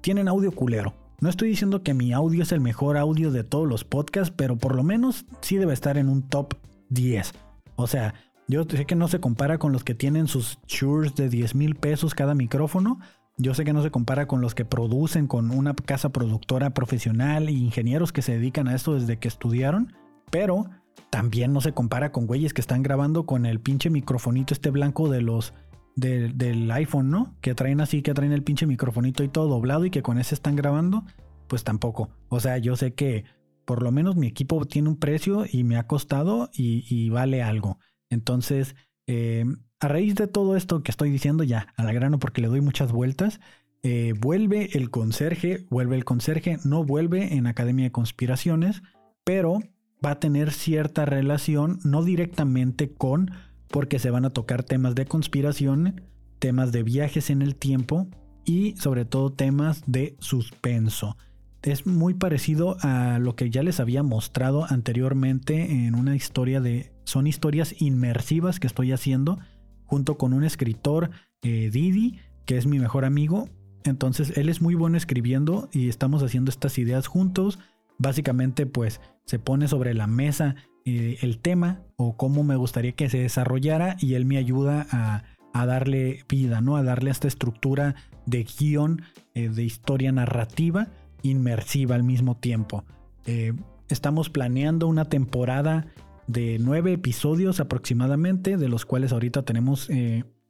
[0.02, 1.03] tienen audio culero.
[1.24, 4.58] No estoy diciendo que mi audio es el mejor audio de todos los podcasts, pero
[4.58, 6.56] por lo menos sí debe estar en un top
[6.90, 7.32] 10.
[7.78, 8.14] O sea,
[8.50, 11.76] yo sé que no se compara con los que tienen sus churs de 10 mil
[11.76, 13.00] pesos cada micrófono.
[13.38, 17.48] Yo sé que no se compara con los que producen con una casa productora profesional
[17.48, 19.94] e ingenieros que se dedican a esto desde que estudiaron.
[20.30, 20.66] Pero
[21.10, 25.08] también no se compara con güeyes que están grabando con el pinche microfonito este blanco
[25.08, 25.54] de los
[25.96, 27.36] del iPhone, ¿no?
[27.42, 30.36] Que traen así, que traen el pinche microfonito y todo doblado y que con ese
[30.36, 31.06] están grabando,
[31.48, 32.10] pues tampoco.
[32.30, 33.26] O sea, yo sé que
[33.66, 37.80] por lo menos mi equipo tiene un precio y me ha costado y, vale algo.
[38.10, 38.76] Entonces,
[39.08, 39.46] eh,
[39.80, 42.62] a raíz de todo esto que estoy diciendo, ya a la grano porque le doy
[42.62, 43.40] muchas vueltas,
[43.84, 48.82] eh, vuelve el conserje, vuelve el conserje, no vuelve en Academia de Conspiraciones,
[49.24, 49.60] pero
[50.04, 53.32] va a tener cierta relación, no directamente con
[53.74, 56.04] porque se van a tocar temas de conspiración,
[56.38, 58.08] temas de viajes en el tiempo
[58.46, 61.18] y sobre todo temas de suspenso.
[61.64, 66.94] Es muy parecido a lo que ya les había mostrado anteriormente en una historia de...
[67.04, 69.40] Son historias inmersivas que estoy haciendo
[69.86, 71.10] junto con un escritor,
[71.42, 73.50] eh, Didi, que es mi mejor amigo.
[73.86, 77.58] Entonces él es muy bueno escribiendo y estamos haciendo estas ideas juntos.
[77.98, 83.10] Básicamente pues se pone sobre la mesa eh, el tema o cómo me gustaría que
[83.10, 85.24] se desarrollara y él me ayuda a,
[85.65, 86.76] darle vida, ¿no?
[86.76, 90.89] A darle esta estructura de guion, eh, de historia narrativa
[91.22, 92.84] inmersiva al mismo tiempo.
[93.26, 93.54] Eh,
[93.88, 95.86] estamos planeando una temporada
[96.28, 99.89] de nueve episodios aproximadamente, de los cuales ahorita tenemos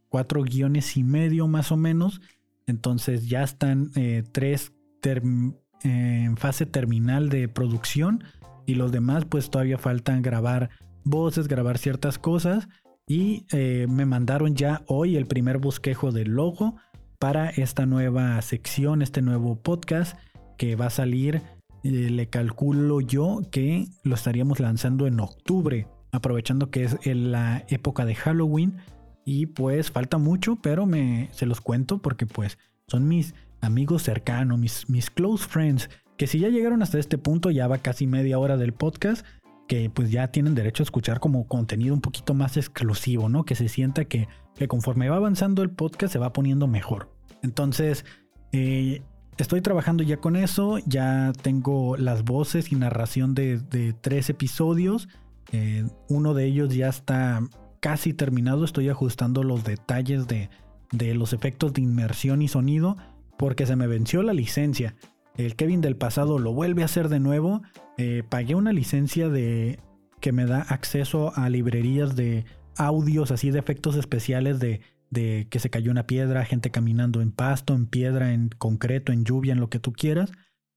[0.09, 2.21] cuatro guiones y medio más o menos.
[2.65, 3.91] Entonces ya están
[4.31, 4.71] tres
[5.03, 8.23] en fase terminal de producción
[8.65, 10.69] y los demás pues todavía faltan grabar
[11.03, 12.67] voces, grabar ciertas cosas
[13.07, 16.75] y eh, me mandaron ya hoy el primer bosquejo del logo
[17.19, 20.17] para esta nueva sección, este nuevo podcast
[20.57, 21.41] que va a salir,
[21.83, 28.05] eh, le calculo yo que lo estaríamos lanzando en octubre, aprovechando que es la época
[28.05, 28.77] de Halloween
[29.25, 34.59] y pues falta mucho, pero me se los cuento porque pues son mis amigos cercanos,
[34.59, 38.39] mis, mis close friends, que si ya llegaron hasta este punto, ya va casi media
[38.39, 39.25] hora del podcast,
[39.67, 43.45] que pues ya tienen derecho a escuchar como contenido un poquito más exclusivo, ¿no?
[43.45, 47.09] Que se sienta que, que conforme va avanzando el podcast se va poniendo mejor.
[47.41, 48.05] Entonces,
[48.51, 49.01] eh,
[49.37, 55.09] estoy trabajando ya con eso, ya tengo las voces y narración de, tres episodios.
[55.51, 57.41] Eh, uno de ellos ya está
[57.79, 60.49] casi terminado, estoy ajustando los detalles de,
[60.91, 62.97] de los efectos de inmersión y sonido
[63.37, 64.95] porque se me venció la licencia.
[65.35, 67.61] El Kevin del pasado lo vuelve a hacer de nuevo.
[67.97, 69.79] Eh, pagué una licencia de
[70.19, 72.45] que me da acceso a librerías de
[72.77, 74.81] audios así de efectos especiales de
[75.13, 79.23] de que se cayó una piedra, gente caminando en pasto, en piedra, en concreto, en
[79.23, 80.31] lluvia, en lo que tú quieras.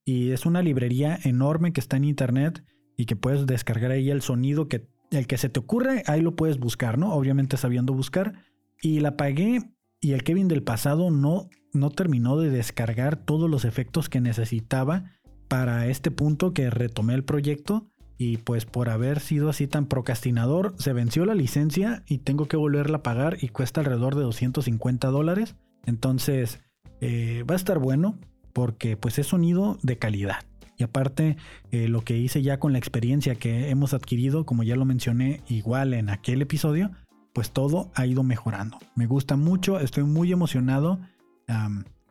[0.04, 2.62] Y es una librería enorme que está en internet
[2.96, 6.34] y que puedes descargar ahí el sonido que el que se te ocurre, ahí lo
[6.34, 7.14] puedes buscar, ¿no?
[7.14, 8.34] Obviamente sabiendo buscar.
[8.82, 9.60] Y la pagué
[10.00, 15.12] y el Kevin del pasado no, no terminó de descargar todos los efectos que necesitaba
[15.48, 17.86] para este punto que retomé el proyecto
[18.18, 22.56] y pues por haber sido así tan procrastinador se venció la licencia y tengo que
[22.56, 25.54] volverla a pagar y cuesta alrededor de 250 dólares.
[25.84, 26.60] Entonces
[27.00, 28.18] eh, va a estar bueno
[28.52, 30.38] porque pues es sonido de calidad.
[30.78, 31.36] Y aparte
[31.70, 35.42] eh, lo que hice ya con la experiencia que hemos adquirido, como ya lo mencioné
[35.48, 36.90] igual en aquel episodio,
[37.36, 38.78] pues todo ha ido mejorando.
[38.94, 40.98] Me gusta mucho, estoy muy emocionado.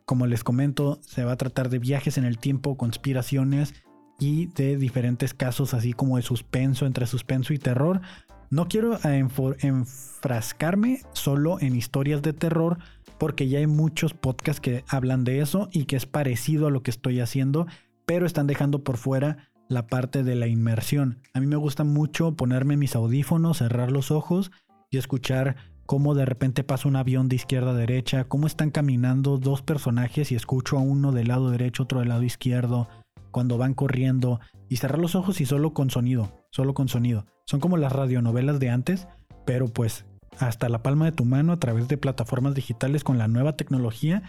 [0.04, 3.74] como les comento, se va a tratar de viajes en el tiempo, conspiraciones
[4.20, 8.02] y de diferentes casos así como de suspenso, entre suspenso y terror.
[8.50, 12.78] No quiero enfrascarme solo en historias de terror
[13.18, 16.84] porque ya hay muchos podcasts que hablan de eso y que es parecido a lo
[16.84, 17.66] que estoy haciendo,
[18.04, 21.18] pero están dejando por fuera la parte de la inmersión.
[21.34, 24.52] A mí me gusta mucho ponerme mis audífonos, cerrar los ojos
[24.90, 29.38] y escuchar cómo de repente pasa un avión de izquierda a derecha, cómo están caminando
[29.38, 32.88] dos personajes y escucho a uno del lado derecho, otro del lado izquierdo,
[33.30, 37.26] cuando van corriendo y cerrar los ojos y solo con sonido, solo con sonido.
[37.44, 39.08] Son como las radionovelas de antes,
[39.44, 40.06] pero pues
[40.38, 44.22] hasta la palma de tu mano a través de plataformas digitales con la nueva tecnología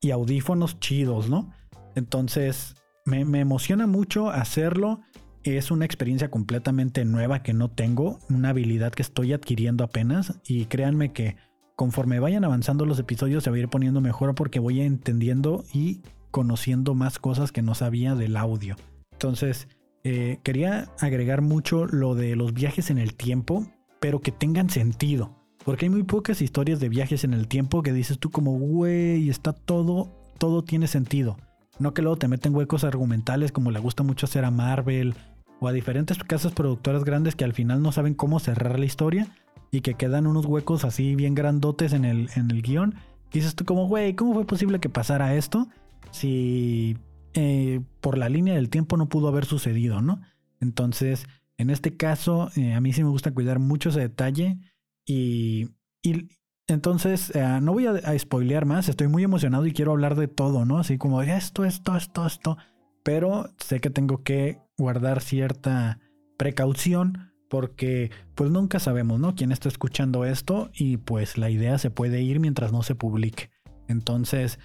[0.00, 1.52] y audífonos chidos, ¿no?
[1.94, 5.00] Entonces me, me emociona mucho hacerlo.
[5.44, 10.66] Es una experiencia completamente nueva que no tengo, una habilidad que estoy adquiriendo apenas y
[10.66, 11.36] créanme que
[11.74, 16.02] conforme vayan avanzando los episodios se va a ir poniendo mejor porque voy entendiendo y
[16.30, 18.76] conociendo más cosas que no sabía del audio.
[19.10, 19.66] Entonces,
[20.04, 23.66] eh, quería agregar mucho lo de los viajes en el tiempo,
[24.00, 25.36] pero que tengan sentido.
[25.64, 29.28] Porque hay muy pocas historias de viajes en el tiempo que dices tú como, güey,
[29.28, 31.36] está todo, todo tiene sentido.
[31.80, 35.14] No que luego te meten huecos argumentales como le gusta mucho hacer a Marvel
[35.62, 39.28] o a diferentes casas productoras grandes que al final no saben cómo cerrar la historia
[39.70, 42.96] y que quedan unos huecos así bien grandotes en el, en el guion.
[43.32, 45.68] dices tú como, güey, ¿cómo fue posible que pasara esto?
[46.10, 46.98] si
[47.34, 50.20] eh, por la línea del tiempo no pudo haber sucedido, ¿no?
[50.60, 54.58] Entonces, en este caso, eh, a mí sí me gusta cuidar mucho ese detalle
[55.04, 55.70] y,
[56.02, 56.28] y
[56.66, 60.28] entonces eh, no voy a, a, spoilear más, estoy muy emocionado y quiero hablar de
[60.28, 60.78] todo, ¿no?
[60.78, 62.58] Así como esto, esto, esto, esto,
[63.02, 65.98] pero sé que tengo que guardar cierta
[66.36, 69.34] precaución porque pues nunca sabemos, ¿no?
[69.34, 73.50] Quién está escuchando esto y pues la idea se puede ir mientras no se publique.
[73.88, 74.58] Entonces,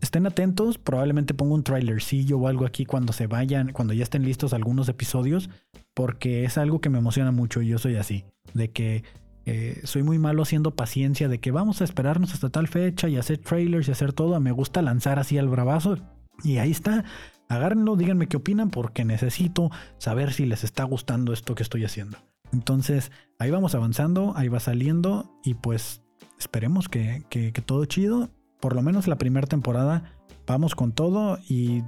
[0.00, 4.24] estén atentos, probablemente pongo un trailercillo o algo aquí cuando se vayan, cuando ya estén
[4.24, 5.50] listos algunos episodios,
[5.92, 9.04] porque es algo que me emociona mucho y yo soy así, de que
[9.44, 13.16] eh, soy muy malo haciendo paciencia, de que vamos a esperarnos hasta tal fecha y
[13.16, 15.98] hacer trailers y hacer todo, me gusta lanzar así al bravazo
[16.42, 17.04] y ahí está.
[17.48, 22.18] Agárrenlo, díganme qué opinan porque necesito saber si les está gustando esto que estoy haciendo.
[22.52, 26.02] Entonces, ahí vamos avanzando, ahí va saliendo y pues
[26.38, 28.30] esperemos que, que todo chido
[28.60, 30.16] por lo menos la primera temporada
[30.46, 31.82] vamos con todo y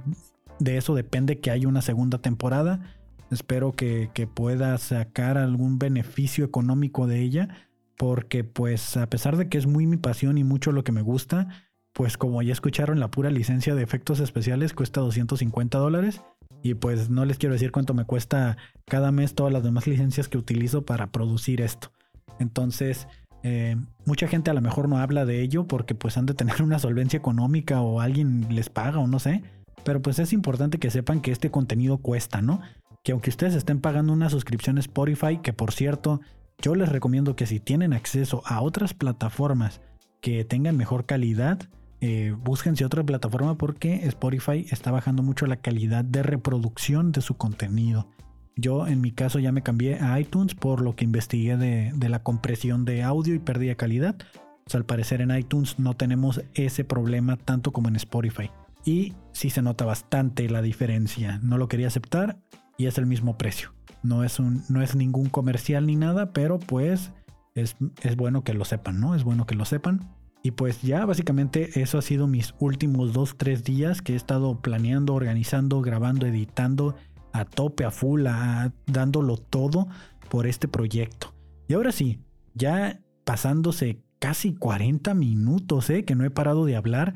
[0.59, 2.95] de eso depende que haya una segunda temporada.
[3.31, 7.49] Espero que, pueda sacar algún beneficio económico de ella,
[7.97, 11.01] porque pues a pesar de que es muy mi pasión y mucho lo que me
[11.01, 11.68] gusta,
[11.99, 16.21] pues como ya escucharon, la pura licencia de efectos especiales cuesta 250 dólares.
[16.63, 20.29] Y pues no les quiero decir cuánto me cuesta cada mes todas las demás licencias
[20.29, 21.91] que utilizo para producir esto.
[22.39, 23.09] Entonces,
[23.43, 23.75] eh,
[24.05, 26.79] mucha gente a lo mejor no habla de ello porque pues han de tener una
[26.79, 29.43] solvencia económica o alguien les paga o no sé.
[29.83, 32.61] Pero pues es importante que sepan que este contenido cuesta, ¿no?
[33.03, 36.21] Que aunque ustedes estén pagando una suscripción Spotify, que por cierto,
[36.61, 39.81] yo les recomiendo que si tienen acceso a otras plataformas
[40.21, 41.67] que tengan mejor calidad,
[42.01, 47.35] eh, búsquense otra plataforma porque Spotify está bajando mucho la calidad de reproducción de su
[47.35, 48.07] contenido.
[48.55, 52.23] Yo en mi caso ya me cambié a iTunes por lo que investigué de, la
[52.23, 54.15] compresión de audio y pérdida de calidad.
[54.63, 58.51] Pues al parecer en iTunes no tenemos ese problema tanto como en Spotify.
[58.85, 61.39] Y sí se nota bastante la diferencia.
[61.41, 62.39] No lo quería aceptar
[62.77, 63.73] y es el mismo precio.
[64.03, 67.11] No es, un, no es ningún comercial ni nada, pero pues
[67.55, 69.15] es, es bueno que lo sepan, ¿no?
[69.15, 70.18] Es bueno que lo sepan.
[70.41, 74.61] Y pues ya básicamente eso ha sido mis últimos dos, tres días que he estado
[74.61, 76.95] planeando, organizando, grabando, editando
[77.33, 79.87] a tope, a full, a, dándolo todo
[80.29, 81.33] por este proyecto.
[81.67, 82.19] Y ahora sí,
[82.53, 86.05] ya pasándose casi 40 minutos, ¿eh?
[86.05, 87.13] que no he parado de hablar,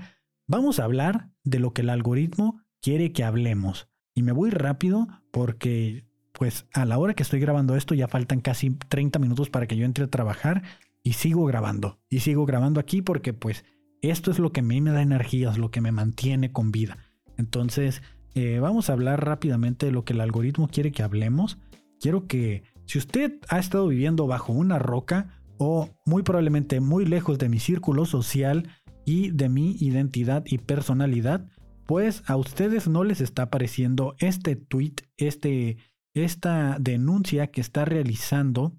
[0.47, 3.87] vamos a hablar de lo que el algoritmo quiere que hablemos.
[4.15, 8.41] Y me voy rápido porque pues a la hora que estoy grabando esto ya faltan
[8.41, 10.63] casi 30 minutos para que yo entre a trabajar
[11.03, 11.99] y sigo grabando.
[12.09, 13.65] Y sigo grabando aquí porque pues
[14.01, 16.71] esto es lo que a mí me da energía, es lo que me mantiene con
[16.71, 16.97] vida.
[17.37, 18.01] Entonces,
[18.35, 21.59] eh, vamos a hablar rápidamente de lo que el algoritmo quiere que hablemos.
[21.99, 27.37] Quiero que si usted ha estado viviendo bajo una roca o muy probablemente muy lejos
[27.37, 28.69] de mi círculo social
[29.05, 31.47] y de mi identidad y personalidad,
[31.85, 35.77] pues a ustedes no les está apareciendo este tweet, este,
[36.13, 38.73] esta denuncia que está realizando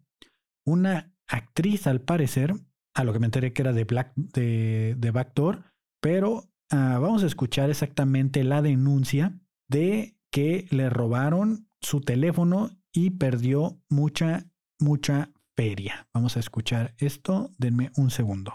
[0.65, 2.55] una actriz al parecer,
[2.95, 5.65] a lo que me enteré que era de, Black, de, de Backdoor,
[6.01, 13.11] pero ah, vamos a escuchar exactamente la denuncia de que le robaron su teléfono y
[13.11, 14.45] perdió mucha,
[14.79, 16.09] mucha feria.
[16.13, 18.53] Vamos a escuchar esto, denme un segundo.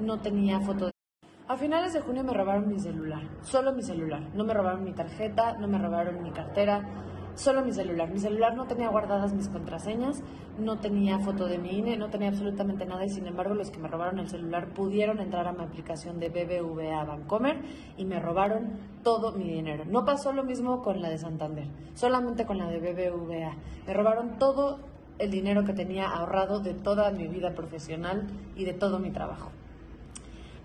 [0.00, 0.90] No tenía foto.
[1.48, 4.30] A finales de junio me robaron mi celular, solo mi celular.
[4.34, 6.86] No me robaron mi tarjeta, no me robaron mi cartera,
[7.38, 8.10] solo mi celular.
[8.10, 10.22] Mi celular no tenía guardadas mis contraseñas,
[10.58, 13.78] no tenía foto de mi INE, no tenía absolutamente nada y sin embargo los que
[13.78, 17.62] me robaron el celular pudieron entrar a mi aplicación de BBVA Bancomer
[17.96, 18.72] y me robaron
[19.04, 19.84] todo mi dinero.
[19.86, 23.56] No pasó lo mismo con la de Santander, solamente con la de BBVA.
[23.86, 24.80] Me robaron todo
[25.18, 28.26] el dinero que tenía ahorrado de toda mi vida profesional
[28.56, 29.52] y de todo mi trabajo.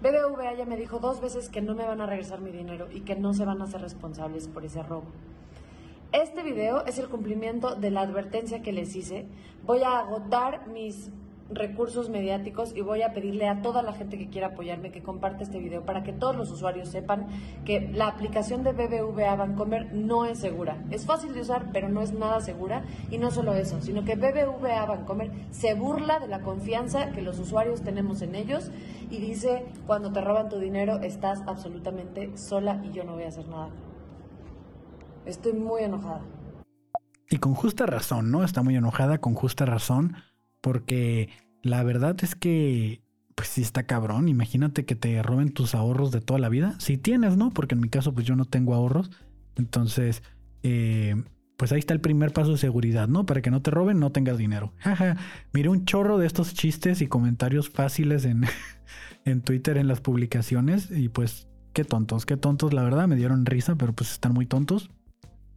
[0.02, 3.02] BBVA ya me dijo dos veces que no me van a regresar mi dinero y
[3.02, 5.06] que no se van a hacer responsables por ese robo.
[6.14, 9.26] Este video es el cumplimiento de la advertencia que les hice.
[9.66, 11.09] Voy a agotar mis
[11.49, 15.43] recursos mediáticos y voy a pedirle a toda la gente que quiera apoyarme que comparte
[15.43, 17.26] este video para que todos los usuarios sepan
[17.66, 20.84] que la aplicación de BBVA Bancomer no es segura.
[20.91, 22.86] Es fácil de usar, pero no es nada segura.
[23.09, 27.39] Y no solo eso, sino que BBVA Bancomer se burla de la confianza que los
[27.39, 28.70] usuarios tenemos en ellos
[29.09, 33.30] y dice, cuando te roban tu dinero estás absolutamente sola y yo no voy a
[33.30, 33.72] hacer nada.
[35.26, 36.22] Estoy muy enojada.
[37.30, 38.44] Y con justa razón, ¿no?
[38.44, 40.16] Está muy enojada con justa razón,
[40.62, 41.30] porque
[41.62, 43.02] la verdad es que,
[43.36, 44.28] pues sí está cabrón.
[44.28, 46.76] Imagínate que te roben tus ahorros de toda la vida.
[46.80, 47.52] Si tienes, ¿no?
[47.52, 49.10] Porque en mi caso, pues yo no tengo ahorros.
[49.56, 50.24] Entonces,
[50.62, 51.16] eh,
[51.58, 53.26] pues ahí está el primer paso de seguridad, ¿no?
[53.26, 54.74] Para que no te roben, no tengas dinero.
[54.80, 55.18] Jaja,
[55.54, 58.44] miré un chorro de estos chistes y comentarios fáciles en,
[59.26, 63.46] en Twitter, en las publicaciones, y pues qué tontos, qué tontos, la verdad, me dieron
[63.46, 64.90] risa, pero pues están muy tontos.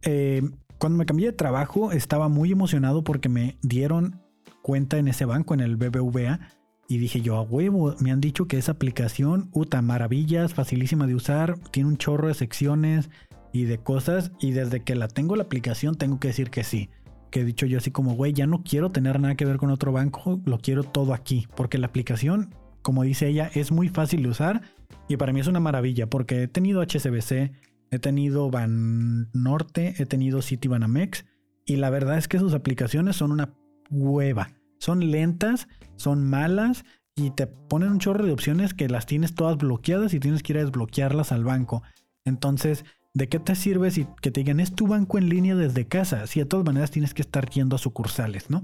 [0.09, 0.41] Eh,
[0.77, 4.21] cuando me cambié de trabajo estaba muy emocionado porque me dieron
[4.61, 6.39] cuenta en ese banco, en el BBVA,
[6.87, 11.15] y dije yo, a huevo, me han dicho que esa aplicación, uta, maravillas, facilísima de
[11.15, 13.09] usar, tiene un chorro de secciones
[13.51, 16.89] y de cosas, y desde que la tengo la aplicación tengo que decir que sí.
[17.29, 19.71] Que he dicho yo así como, güey, ya no quiero tener nada que ver con
[19.71, 24.23] otro banco, lo quiero todo aquí, porque la aplicación, como dice ella, es muy fácil
[24.23, 24.61] de usar
[25.09, 27.51] y para mí es una maravilla, porque he tenido HSBC,
[27.91, 31.25] he tenido Ban Norte, he tenido City Banamex
[31.65, 33.53] y la verdad es que sus aplicaciones son una
[33.89, 34.51] hueva.
[34.79, 36.85] Son lentas, son malas
[37.15, 40.53] y te ponen un chorro de opciones que las tienes todas bloqueadas y tienes que
[40.53, 41.83] ir a desbloquearlas al banco.
[42.25, 45.87] Entonces, ¿de qué te sirve si que te digan es tu banco en línea desde
[45.87, 46.27] casa?
[46.27, 48.63] Si de todas maneras tienes que estar yendo a sucursales, ¿no?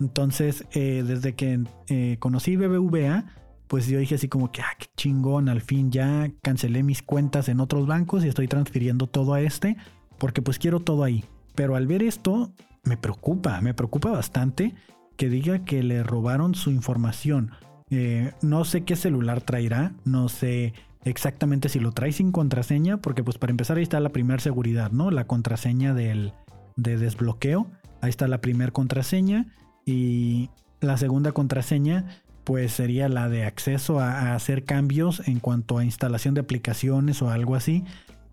[0.00, 3.26] Entonces, eh, desde que eh, conocí BBVA,
[3.68, 7.48] pues yo dije así como que, ah, qué chingón, al fin ya cancelé mis cuentas
[7.48, 9.76] en otros bancos y estoy transfiriendo todo a este,
[10.18, 11.24] porque pues quiero todo ahí.
[11.54, 12.52] Pero al ver esto,
[12.84, 14.74] me preocupa, me preocupa bastante
[15.16, 17.52] que diga que le robaron su información.
[17.90, 20.72] Eh, no sé qué celular traerá, no sé
[21.04, 24.90] exactamente si lo trae sin contraseña, porque pues para empezar ahí está la primera seguridad,
[24.92, 25.10] ¿no?
[25.10, 26.32] La contraseña del,
[26.76, 27.66] de desbloqueo,
[28.00, 29.46] ahí está la primera contraseña
[29.84, 30.50] y
[30.80, 36.34] la segunda contraseña pues sería la de acceso a, hacer cambios en cuanto a instalación
[36.34, 37.84] de aplicaciones o algo así.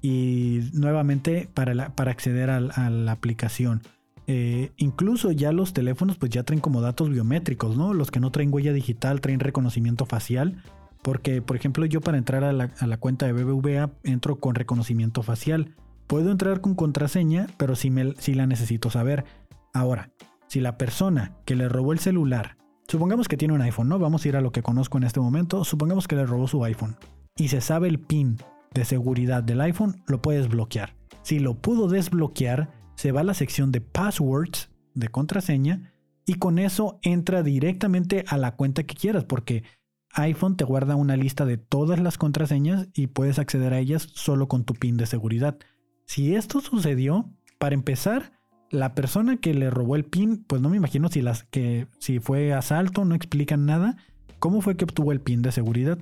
[0.02, 3.82] Y nuevamente para, para acceder a, la aplicación.
[4.28, 7.94] Eh, incluso ya los teléfonos pues ya traen como datos biométricos, ¿no?
[7.94, 10.64] Los que no traen huella digital traen reconocimiento facial.
[11.02, 14.56] Porque, por ejemplo, yo para entrar a la, a la cuenta de BBVA entro con
[14.56, 15.76] reconocimiento facial.
[16.08, 19.26] Puedo entrar con contraseña, pero si, me, si la necesito saber.
[19.74, 20.10] Ahora,
[20.48, 22.59] si la persona que le robó el celular
[22.90, 24.00] Supongamos que tiene un iPhone, ¿no?
[24.00, 25.64] Vamos a ir a lo que conozco en este momento.
[25.64, 26.98] Supongamos que le robó su iPhone
[27.38, 28.38] y se sabe el PIN
[28.74, 30.96] de seguridad del iPhone, lo puedes bloquear.
[31.22, 35.94] Si lo pudo desbloquear, se va a la sección de passwords de contraseña
[36.26, 39.64] y con eso entra directamente a la cuenta que quieras porque
[40.16, 44.48] iPhone te guarda una lista de todas las contraseñas y puedes acceder a ellas solo
[44.48, 45.60] con tu PIN de seguridad.
[46.08, 47.30] Si esto sucedió,
[47.60, 48.39] para empezar,
[48.72, 52.20] la persona que le robó el PIN, pues no me imagino si, las, que, si
[52.20, 53.98] fue asalto, no explican nada.
[54.40, 56.00] ¿Cómo fue que obtuvo el PIN de seguridad?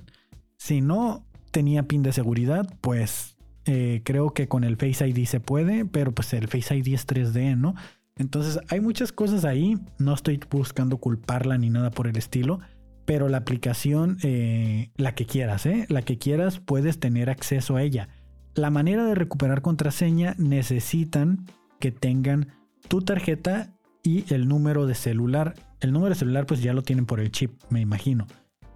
[0.56, 5.40] Si no tenía PIN de seguridad, pues eh, creo que con el Face ID se
[5.40, 7.74] puede, pero pues el Face ID es 3D, ¿no?
[8.16, 12.60] Entonces hay muchas cosas ahí, no estoy buscando culparla ni nada por el estilo,
[13.04, 15.86] pero la aplicación, eh, la que quieras, ¿eh?
[15.88, 18.08] La que quieras, puedes tener acceso a ella.
[18.54, 21.46] La manera de recuperar contraseña necesitan
[21.78, 22.48] que tengan
[22.88, 25.54] tu tarjeta y el número de celular.
[25.80, 28.26] El número de celular pues ya lo tienen por el chip, me imagino.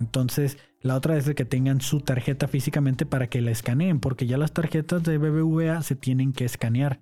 [0.00, 4.26] Entonces, la otra es de que tengan su tarjeta físicamente para que la escaneen, porque
[4.26, 7.00] ya las tarjetas de BBVA se tienen que escanear.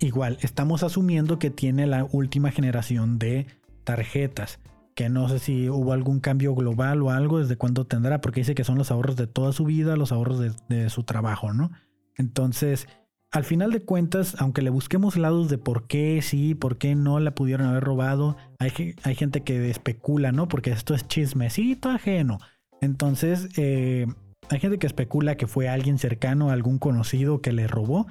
[0.00, 3.46] Igual, estamos asumiendo que tiene la última generación de
[3.84, 4.60] tarjetas,
[4.94, 8.54] que no sé si hubo algún cambio global o algo, desde cuándo tendrá, porque dice
[8.54, 11.70] que son los ahorros de toda su vida, los ahorros de, de su trabajo, ¿no?
[12.16, 12.86] Entonces,
[13.30, 17.20] al final de cuentas, aunque le busquemos lados de por qué sí, por qué no
[17.20, 18.70] la pudieron haber robado, hay,
[19.14, 20.48] gente que especula, ¿no?
[20.48, 22.38] Porque esto es chismecito ajeno.
[22.80, 24.06] Entonces, eh,
[24.48, 28.08] hay gente que especula que fue alguien cercano, algún conocido que le robó.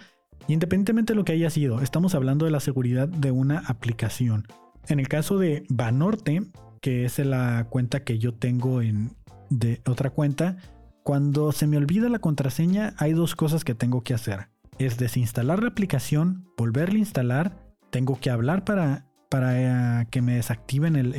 [0.48, 4.48] Independientemente de lo que haya sido, estamos hablando de la seguridad de una aplicación.
[4.88, 6.44] En el caso de Banorte,
[6.82, 9.12] que es la cuenta que yo tengo en
[9.50, 10.58] de otra cuenta,
[11.04, 14.48] cuando se me olvida la contraseña, hay dos cosas que tengo que hacer
[14.80, 20.36] es desinstalar la aplicación, volverla a instalar, tengo que hablar para, para eh, que me
[20.36, 21.14] desactiven el,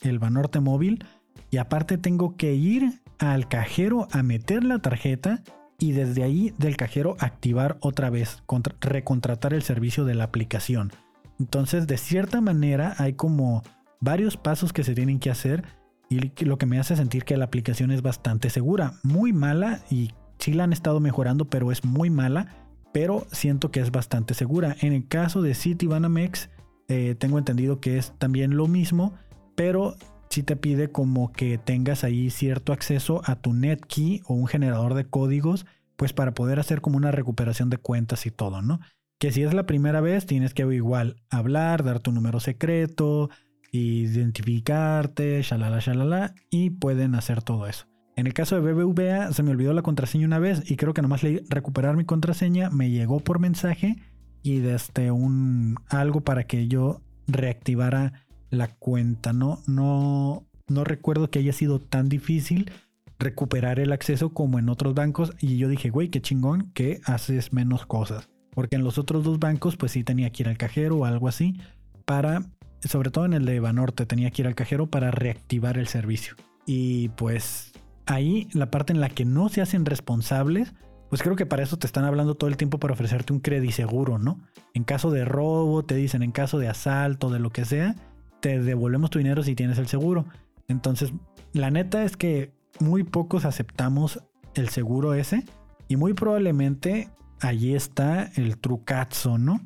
[0.00, 1.04] el, Banorte móvil
[1.50, 5.42] y aparte tengo que ir al cajero a meter la tarjeta
[5.78, 8.42] y desde ahí del cajero activar otra vez,
[8.80, 10.92] recontratar el servicio de la aplicación.
[11.38, 13.62] Entonces, de cierta manera, hay como
[14.00, 15.64] varios pasos que se tienen que hacer
[16.08, 18.94] y lo que me hace sentir que la aplicación es bastante segura.
[19.02, 22.54] Muy mala y Sí la han estado mejorando, pero es muy mala.
[22.92, 24.76] Pero siento que es bastante segura.
[24.80, 26.48] En el caso de Citibanamex,
[26.88, 29.12] eh, tengo entendido que es también lo mismo,
[29.54, 29.96] pero
[30.30, 34.94] sí te pide como que tengas ahí cierto acceso a tu NetKey o un generador
[34.94, 35.66] de códigos,
[35.96, 38.80] pues para poder hacer como una recuperación de cuentas y todo, ¿no?
[39.18, 43.30] Que si es la primera vez, tienes que igual hablar, dar tu número secreto,
[43.72, 47.86] identificarte, shalala, shalala, y pueden hacer todo eso.
[48.16, 51.02] En el caso de BBVA se me olvidó la contraseña una vez y creo que
[51.02, 53.96] nomás leí recuperar mi contraseña, me llegó por mensaje
[54.42, 59.34] y desde un algo para que yo reactivara la cuenta.
[59.34, 62.70] No, no, no recuerdo que haya sido tan difícil
[63.18, 67.52] recuperar el acceso como en otros bancos y yo dije, güey, qué chingón que haces
[67.52, 68.30] menos cosas.
[68.54, 71.28] Porque en los otros dos bancos pues sí tenía que ir al cajero o algo
[71.28, 71.60] así
[72.06, 72.46] para,
[72.80, 76.34] sobre todo en el de Banorte, tenía que ir al cajero para reactivar el servicio.
[76.64, 77.72] Y pues
[78.06, 80.72] ahí la parte en la que no se hacen responsables,
[81.08, 83.74] pues creo que para eso te están hablando todo el tiempo para ofrecerte un crédito
[83.74, 84.40] seguro, ¿no?
[84.74, 87.94] En caso de robo, te dicen en caso de asalto, de lo que sea,
[88.40, 90.26] te devolvemos tu dinero si tienes el seguro.
[90.68, 91.12] Entonces,
[91.52, 94.20] la neta es que muy pocos aceptamos
[94.54, 95.44] el seguro ese
[95.88, 99.60] y muy probablemente allí está el trucazo, ¿no?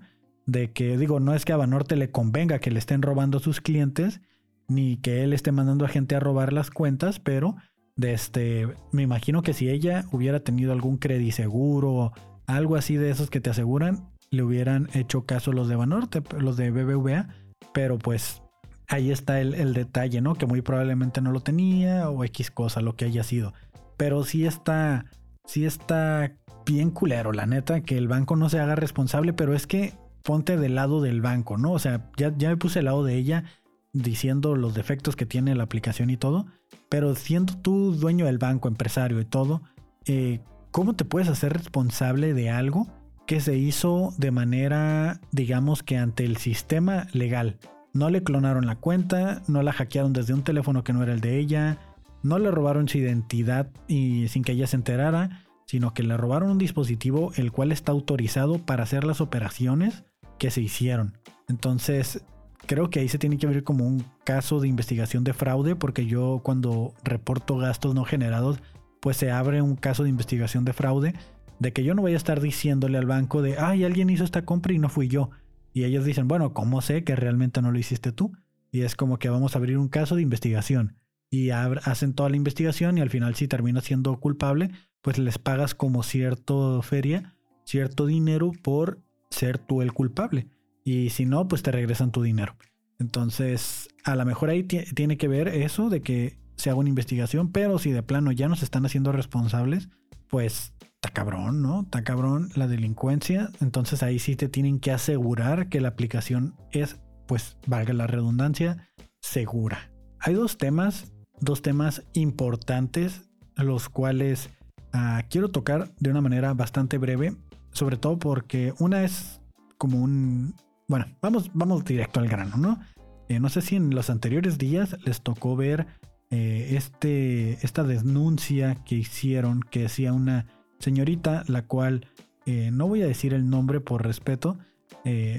[0.46, 3.40] De que digo, no es que a Banorte le convenga que le estén robando a
[3.40, 4.20] sus clientes,
[4.68, 7.56] ni que él esté mandando a gente a robar las cuentas, pero
[8.02, 12.12] este, me imagino que si ella hubiera tenido algún crédito seguro,
[12.46, 16.56] algo así de esos que te aseguran, le hubieran hecho caso los de Banorte, los
[16.56, 17.28] de BBVA,
[17.72, 18.42] pero pues
[18.88, 20.34] ahí está el, detalle, ¿no?
[20.34, 23.54] Que muy probablemente no lo tenía o X cosa, lo que haya sido.
[23.96, 25.06] Pero sí está,
[25.44, 26.32] sí está
[26.66, 30.56] bien culero, la neta, que el banco no se haga responsable, pero es que ponte
[30.56, 31.72] del lado del banco, ¿no?
[31.72, 33.44] O sea, ya, ya me puse al lado de ella
[33.92, 36.46] diciendo los defectos que tiene la aplicación y todo,
[36.88, 39.62] pero siendo tú dueño del banco, empresario y todo,
[40.06, 42.86] eh, ¿cómo te puedes hacer responsable de algo
[43.26, 47.58] que se hizo de manera, digamos que ante el sistema legal?
[47.92, 51.20] No le clonaron la cuenta, no la hackearon desde un teléfono que no era el
[51.20, 51.78] de ella,
[52.22, 56.50] no le robaron su identidad y sin que ella se enterara, sino que le robaron
[56.50, 60.04] un dispositivo el cual está autorizado para hacer las operaciones
[60.38, 61.18] que se hicieron.
[61.48, 62.24] Entonces,
[62.70, 66.06] creo que ahí se tiene que ver como un caso de investigación de fraude, porque
[66.06, 68.62] yo cuando reporto gastos no generados,
[69.00, 71.14] pues se abre un caso de investigación de fraude,
[71.58, 74.44] de que yo no voy a estar diciéndole al banco de, ay, alguien hizo esta
[74.44, 75.30] compra y no fui yo.
[75.72, 78.32] Y ellos dicen, bueno, ¿cómo sé que realmente no lo hiciste tú?
[78.72, 80.96] y es como que vamos a abrir un caso de investigación
[81.30, 85.74] y hacen toda la investigación y al final si termina siendo culpable, pues les pagas
[85.74, 89.00] como cierto feria, cierto dinero por
[89.30, 90.48] ser tú el culpable.
[90.84, 92.56] Y si no, pues te regresan tu dinero.
[92.98, 97.50] Entonces, a lo mejor ahí tiene que ver eso de que se haga una investigación,
[97.50, 99.88] pero si de plano ya nos están haciendo responsables,
[100.28, 101.82] pues está cabrón, ¿no?
[101.82, 103.50] Está cabrón la delincuencia.
[103.60, 108.90] Entonces ahí sí te tienen que asegurar que la aplicación es, pues, valga la redundancia,
[109.20, 109.90] segura.
[110.18, 113.22] Hay dos temas dos temas importantes,
[113.56, 114.50] los cuales
[114.92, 117.36] ah, quiero tocar de una manera bastante breve,
[117.72, 119.40] sobre todo porque una es
[119.78, 120.54] como un...
[120.90, 122.80] Bueno, vamos, vamos directo al grano, ¿no?
[123.28, 125.86] Eh, no sé si en los anteriores días les tocó ver
[126.30, 130.46] eh, este, esta denuncia que hicieron, que decía una
[130.80, 132.08] señorita, la cual
[132.44, 134.58] eh, no voy a decir el nombre por respeto,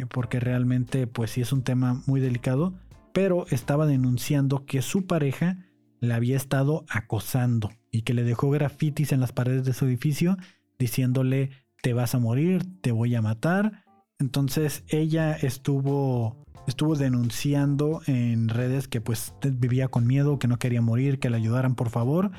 [0.09, 2.73] porque realmente pues sí es un tema muy delicado,
[3.13, 5.57] pero estaba denunciando que su pareja
[5.99, 10.37] la había estado acosando y que le dejó grafitis en las paredes de su edificio
[10.79, 13.83] diciéndole te vas a morir, te voy a matar.
[14.21, 20.79] Entonces ella estuvo estuvo denunciando en redes que pues vivía con miedo, que no quería
[20.79, 22.29] morir, que le ayudaran por favor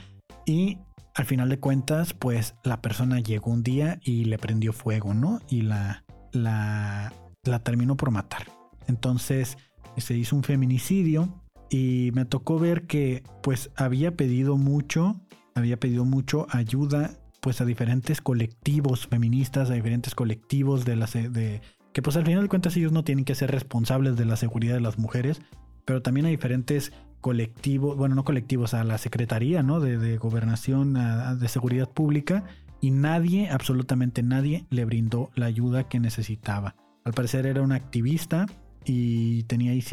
[0.47, 0.79] y
[1.17, 5.41] al final de cuentas pues la persona llegó un día y le prendió fuego, ¿no?
[5.49, 7.13] Y la la
[7.43, 8.47] la terminó por matar.
[8.87, 9.59] Entonces
[9.97, 15.21] se hizo un feminicidio y me tocó ver que pues había pedido mucho,
[15.57, 21.61] había pedido mucho ayuda pues a diferentes colectivos feministas, a diferentes colectivos de las de
[21.93, 24.75] que pues al final de cuentas ellos no tienen que ser responsables de la seguridad
[24.75, 25.43] de las mujeres,
[25.85, 29.81] pero también a diferentes colectivos, bueno, no colectivos, a la Secretaría, ¿no?
[29.81, 30.95] De, Gobernación,
[31.39, 32.45] de Seguridad Pública,
[32.81, 36.75] y nadie, absolutamente nadie, le brindó la ayuda que necesitaba.
[37.05, 38.47] Al parecer era una activista
[38.85, 39.85] y tenía ahí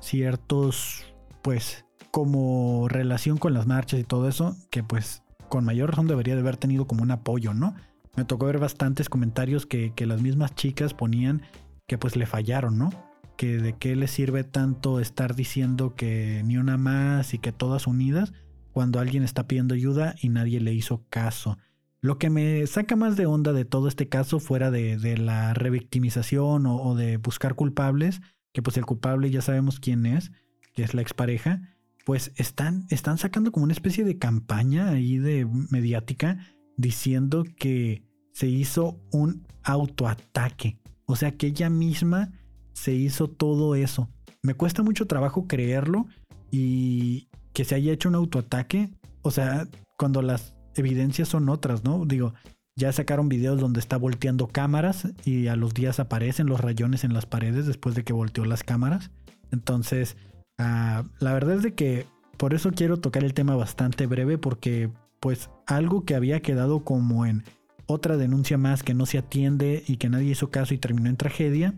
[0.00, 1.04] ciertos,
[1.42, 5.23] pues, como relación con las marchas y todo eso, que pues
[5.54, 7.76] con mayor razón debería de haber tenido como un apoyo, ¿no?
[8.16, 11.42] Me tocó ver bastantes comentarios que, las mismas chicas ponían
[11.86, 12.90] que pues le fallaron, ¿no?
[13.36, 17.86] Que de qué le sirve tanto estar diciendo que ni una más y que todas
[17.86, 18.32] unidas
[18.72, 21.56] cuando alguien está pidiendo ayuda y nadie le hizo caso.
[22.00, 26.66] Lo que me saca más de onda de todo este caso, fuera de, la revictimización
[26.66, 30.32] o, o, de buscar culpables, que pues el culpable ya sabemos quién es,
[30.72, 31.73] que es la expareja,
[32.04, 36.38] pues están, están sacando como una especie de campaña ahí de mediática
[36.76, 40.78] diciendo que se hizo un autoataque.
[41.06, 42.32] O sea que ella misma
[42.72, 44.10] se hizo todo eso.
[44.42, 46.06] Me cuesta mucho trabajo creerlo
[46.50, 48.90] y que se haya hecho un autoataque.
[49.22, 52.04] O sea, cuando las evidencias son otras, ¿no?
[52.04, 52.34] Digo,
[52.76, 57.14] ya sacaron videos donde está volteando cámaras y a los días aparecen los rayones en
[57.14, 59.10] las paredes después de que volteó las cámaras.
[59.52, 60.16] Entonces,
[60.58, 64.90] ah, la verdad es de que por eso quiero tocar el tema bastante breve porque
[65.20, 67.44] pues algo que había quedado como en
[67.86, 71.16] otra denuncia más que no se atiende y que nadie hizo caso y terminó en
[71.16, 71.74] tragedia,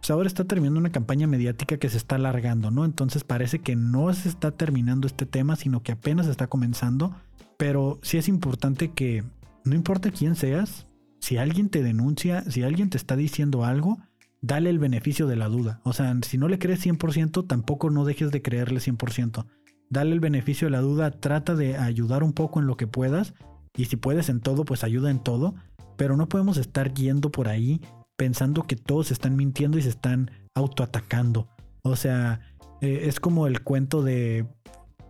[0.00, 2.84] pues ahora está terminando una campaña mediática que se está alargando, ¿no?
[2.84, 7.14] Entonces parece que no se está terminando este tema, sino que apenas está comenzando,
[7.56, 9.24] pero sí es importante que
[9.64, 10.86] no importa quién seas,
[11.20, 13.98] si alguien te denuncia, si alguien te está diciendo algo,
[14.40, 15.80] dale el beneficio de la duda.
[15.84, 19.46] O sea, si no le crees 100%, tampoco no dejes de creerle 100%.
[19.88, 23.34] Dale el beneficio de la duda, trata de ayudar un poco en lo que puedas.
[23.76, 25.54] Y si puedes en todo, pues ayuda en todo.
[25.96, 27.80] Pero no podemos estar yendo por ahí
[28.16, 31.48] pensando que todos están mintiendo y se están autoatacando.
[31.82, 32.40] O sea,
[32.80, 34.46] eh, es como el cuento de,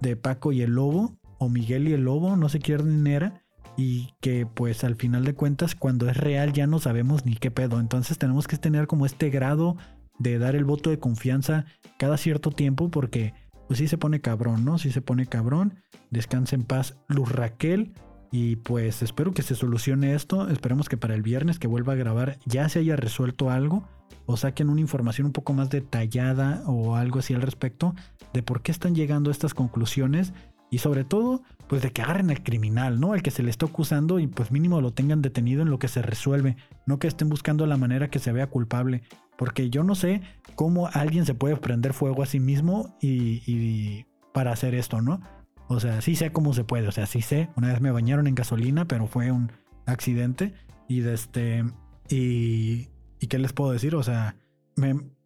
[0.01, 3.40] de Paco y el lobo, o Miguel y el lobo, no sé quién era
[3.81, 7.51] y que pues al final de cuentas cuando es real ya no sabemos ni qué
[7.51, 7.81] pedo.
[7.81, 9.79] Entonces tenemos que tener como este grado
[10.19, 11.65] de dar el voto de confianza
[11.99, 13.33] cada cierto tiempo porque
[13.69, 14.77] pues sí se pone cabrón, ¿no?
[14.77, 15.77] Sí se pone cabrón.
[16.11, 17.95] Descansa en paz Luz Raquel.
[18.31, 20.51] Y pues espero que se solucione esto.
[20.51, 23.89] Esperemos que para el viernes que vuelva a grabar ya se haya resuelto algo.
[24.27, 27.95] O saquen una información un poco más detallada o algo así al respecto
[28.35, 30.35] de por qué están llegando a estas conclusiones
[30.71, 33.13] y sobre todo, pues de que agarren al criminal, ¿no?
[33.13, 35.89] Al que se le está acusando y pues mínimo lo tengan detenido en lo que
[35.89, 36.57] se resuelve,
[36.87, 39.03] no que estén buscando la manera que se vea culpable.
[39.37, 40.21] Porque yo no sé
[40.55, 45.21] cómo alguien se puede prender fuego a sí mismo y, para hacer esto, ¿no?
[45.67, 47.49] O sea, sí sé cómo se puede, o sea, sí sé.
[47.57, 49.51] Una vez me bañaron en gasolina, pero fue un
[49.87, 50.55] accidente.
[50.89, 51.65] Y de este.
[52.09, 52.89] Y.
[53.19, 53.95] ¿Y qué les puedo decir?
[53.95, 54.37] O sea,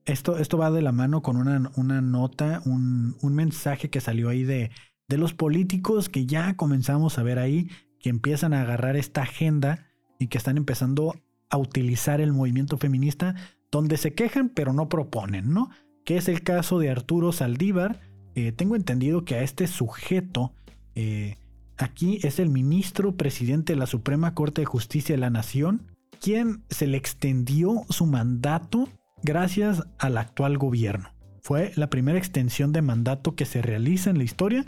[0.05, 4.28] esto, esto va de la mano con una, una nota, un, un mensaje que salió
[4.28, 4.70] ahí de
[5.09, 9.87] de los políticos que ya comenzamos a ver ahí, que empiezan a agarrar esta agenda
[10.19, 11.15] y que están empezando
[11.51, 13.35] a utilizar el movimiento feminista
[13.71, 15.71] donde se quejan pero no proponen, ¿no?
[16.05, 18.01] que es el caso de Arturo Saldívar.
[18.35, 20.53] Eh, tengo entendido que a este sujeto,
[20.95, 21.37] eh,
[21.77, 25.87] aquí es el ministro presidente de la Suprema Corte de Justicia de la Nación,
[26.21, 28.89] quien se le extendió su mandato
[29.23, 31.11] gracias al actual gobierno.
[31.41, 34.65] Fue la primera extensión de mandato que se realiza en la historia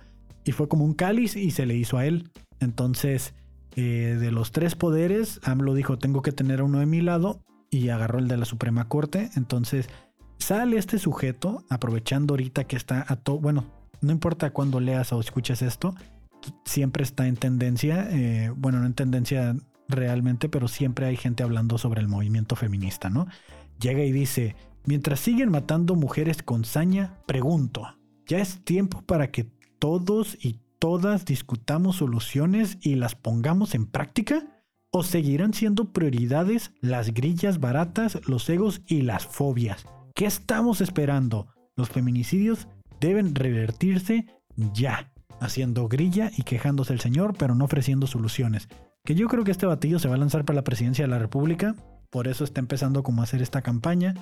[0.46, 2.30] y fue como un cáliz y se le hizo a él.
[2.60, 3.34] Entonces,
[3.74, 7.88] eh, de los tres poderes, AMLO dijo, tengo que tener uno de mi lado y
[7.88, 9.28] agarró el de la Suprema Corte.
[9.34, 9.88] Entonces,
[10.38, 13.64] sale este sujeto, aprovechando ahorita que está a todo, bueno,
[14.00, 15.96] no importa cuándo leas o escuches esto,
[16.64, 19.56] siempre está en tendencia, eh, bueno, no en tendencia
[19.88, 23.26] realmente, pero siempre hay gente hablando sobre el movimiento feminista, ¿no?
[23.80, 29.55] Llega y dice, mientras siguen matando mujeres con saña, pregunto, ¿ya es tiempo para que
[29.78, 34.62] todos y todas discutamos soluciones y las pongamos en práctica?
[34.90, 39.84] ¿O seguirán siendo prioridades las grillas baratas, los egos y las fobias?
[40.14, 41.48] ¿Qué estamos esperando?
[41.76, 42.68] Los feminicidios
[43.00, 44.26] deben revertirse
[44.72, 48.68] ya, haciendo grilla y quejándose el señor, pero no ofreciendo soluciones.
[49.04, 51.18] Que yo creo que este batillo se va a lanzar para la presidencia de la
[51.18, 51.74] República,
[52.10, 54.14] por eso está empezando como a hacer esta campaña.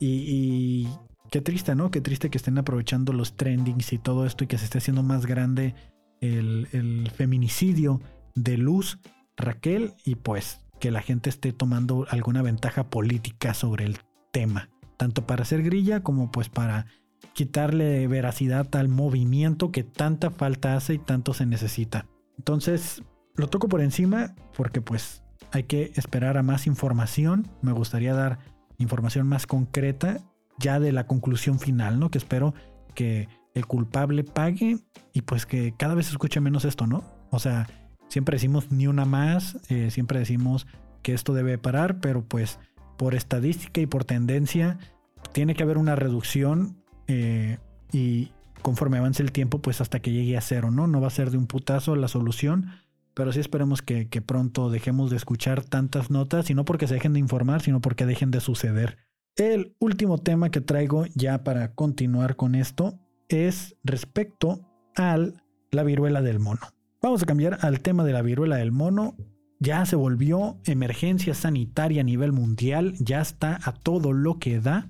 [0.00, 0.86] Y,
[1.30, 1.90] qué triste, ¿no?
[1.90, 5.02] Qué triste que estén aprovechando los trendings y todo esto y que se esté haciendo
[5.02, 5.74] más grande
[6.20, 8.00] el, feminicidio
[8.34, 8.98] de Luz
[9.36, 13.98] Raquel y pues que la gente esté tomando alguna ventaja política sobre el
[14.32, 14.68] tema
[14.98, 16.86] tanto para hacer grilla como pues para
[17.32, 22.06] quitarle veracidad al movimiento que tanta falta hace y tanto se necesita.
[22.36, 23.02] Entonces,
[23.34, 25.22] lo toco por encima porque pues
[25.52, 27.48] hay que esperar a más información.
[27.62, 28.40] Me gustaría dar
[28.76, 30.20] información más concreta
[30.58, 32.10] ya de la conclusión final, ¿no?
[32.10, 32.54] Que espero
[32.94, 34.78] que el culpable pague
[35.12, 37.04] y pues que cada vez se escuche menos esto, ¿no?
[37.30, 37.66] O sea,
[38.08, 40.66] siempre decimos ni una más, eh, siempre decimos
[41.02, 42.58] que esto debe parar, pero pues
[42.96, 44.78] por estadística y por tendencia,
[45.32, 47.58] tiene que haber una reducción eh,
[47.92, 48.32] y
[48.62, 50.86] conforme avance el tiempo, pues hasta que llegue a cero, ¿no?
[50.86, 52.70] No va a ser de un putazo la solución,
[53.14, 57.14] pero sí esperemos que, pronto dejemos de escuchar tantas notas, y no porque se dejen
[57.14, 58.98] de informar, sino porque dejen de suceder.
[59.38, 64.60] El último tema que traigo ya para continuar con esto es respecto
[64.94, 65.16] a
[65.70, 66.60] la viruela del mono.
[67.00, 69.16] Vamos a cambiar al tema de la viruela del mono
[69.60, 74.88] ya se volvió emergencia sanitaria a nivel mundial, ya está a todo lo que da.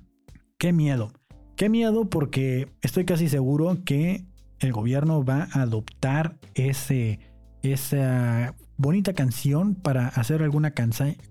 [0.59, 1.11] Qué miedo,
[1.55, 4.25] qué miedo porque estoy casi seguro que
[4.59, 7.19] el gobierno va a adoptar ese,
[7.63, 10.73] esa bonita canción para hacer alguna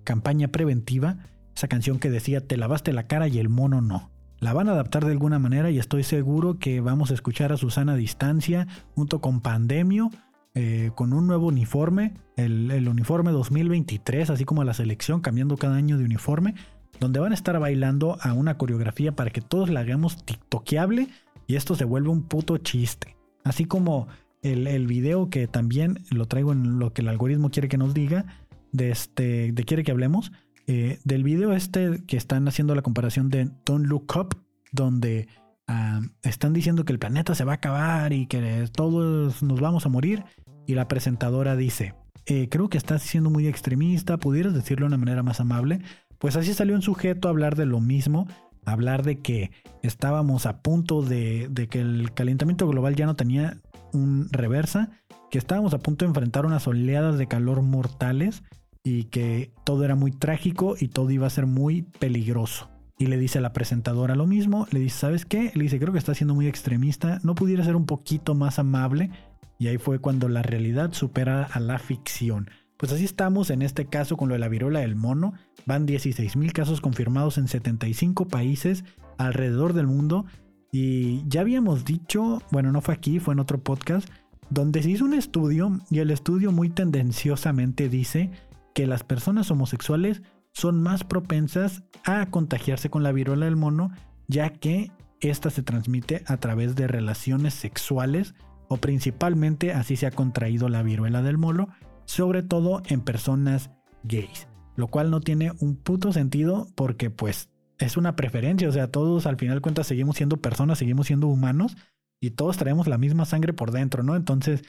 [0.04, 1.18] campaña preventiva.
[1.58, 4.12] Esa canción que decía te lavaste la cara y el mono no.
[4.38, 7.56] La van a adaptar de alguna manera y estoy seguro que vamos a escuchar a
[7.56, 10.12] Susana a distancia junto con Pandemio
[10.54, 15.98] eh, con un nuevo uniforme, el, uniforme 2023, así como la selección cambiando cada año
[15.98, 16.54] de uniforme,
[17.00, 21.08] donde van a estar bailando a una coreografía para que todos la hagamos tiktokeable
[21.48, 23.16] y esto se vuelve un puto chiste.
[23.42, 24.06] Así como
[24.42, 28.26] el, video que también lo traigo en lo que el algoritmo quiere que nos diga,
[28.70, 30.30] de este, de quiere que hablemos,
[30.70, 34.36] eh, del video este que están haciendo la comparación de Don't Look Up,
[34.70, 35.26] donde
[35.66, 39.86] ah, están diciendo que el planeta se va a acabar y que todos nos vamos
[39.86, 40.24] a morir
[40.66, 41.94] y la presentadora dice,
[42.26, 45.80] eh, creo que estás siendo muy extremista, pudieras decirlo de una manera más amable.
[46.18, 48.28] Pues así salió un sujeto a hablar de lo mismo,
[48.66, 49.50] hablar de que
[49.82, 53.56] estábamos a punto de que el calentamiento global ya no tenía
[53.94, 54.90] un reversa,
[55.30, 58.42] que estábamos a punto de enfrentar unas oleadas de calor mortales
[58.88, 62.70] y que todo era muy trágico y todo iba a ser muy peligroso.
[62.98, 65.52] Y le dice a la presentadora lo mismo, le dice, ¿sabes qué?
[65.54, 69.10] Le dice, creo que está siendo muy extremista, ¿no pudiera ser un poquito más amable?
[69.58, 72.48] Y ahí fue cuando la realidad supera a la ficción.
[72.78, 75.34] Pues así estamos en este caso con lo de la viruela del mono.
[75.66, 78.84] Van 16.000 casos confirmados en 75 países
[79.18, 80.24] alrededor del mundo.
[80.72, 84.08] Y ya habíamos dicho, bueno, no fue aquí, fue en otro podcast,
[84.48, 88.30] donde se hizo un estudio y el estudio muy tendenciosamente dice
[88.78, 90.22] que las personas homosexuales
[90.52, 93.90] son más propensas a contagiarse con la viruela del mono,
[94.28, 98.36] ya que esta se transmite a través de relaciones sexuales
[98.68, 101.70] o principalmente así se ha contraído la viruela del molo,
[102.04, 103.72] sobre todo en personas
[104.04, 107.50] gays, lo cual no tiene un puto sentido porque pues
[107.80, 111.76] es una preferencia, o sea, todos al final cuentas seguimos siendo personas, seguimos siendo humanos
[112.20, 114.14] y todos traemos la misma sangre por dentro, ¿no?
[114.14, 114.62] Entonces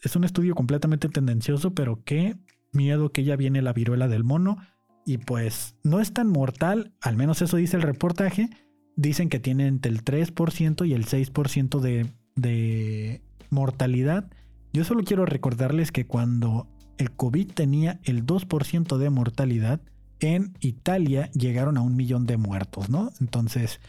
[0.00, 2.36] es un estudio completamente tendencioso, pero qué
[2.72, 4.58] miedo que ya viene la viruela del mono
[5.04, 8.50] y pues no es tan mortal, al menos eso dice el reportaje,
[8.96, 14.30] dicen que tiene entre el 3% y el 6% de de mortalidad,
[14.72, 16.66] yo solo quiero recordarles que cuando
[16.98, 19.80] el COVID tenía el 2% de mortalidad,
[20.20, 23.10] en Italia llegaron a un millón de muertos, ¿no?
[23.20, 23.80] Entonces,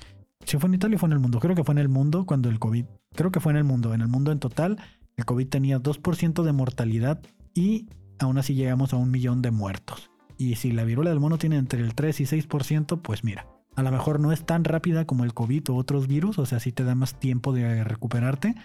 [0.45, 1.39] Si fue en Italia fue en el mundo.
[1.39, 2.83] Creo que fue en el mundo cuando el COVID.
[3.15, 3.93] Creo que fue en el mundo.
[3.93, 4.77] En el mundo en total,
[5.15, 7.21] el COVID tenía 2% de mortalidad
[7.53, 7.87] y
[8.23, 10.11] aún así llegamos a un millón de muertos.
[10.37, 13.83] Y si la viruela del mono tiene entre el 3 y 6%, pues mira, a
[13.83, 16.71] lo mejor no es tan rápida como el COVID o otros virus, o sea, sí
[16.71, 18.55] te da más tiempo de recuperarte,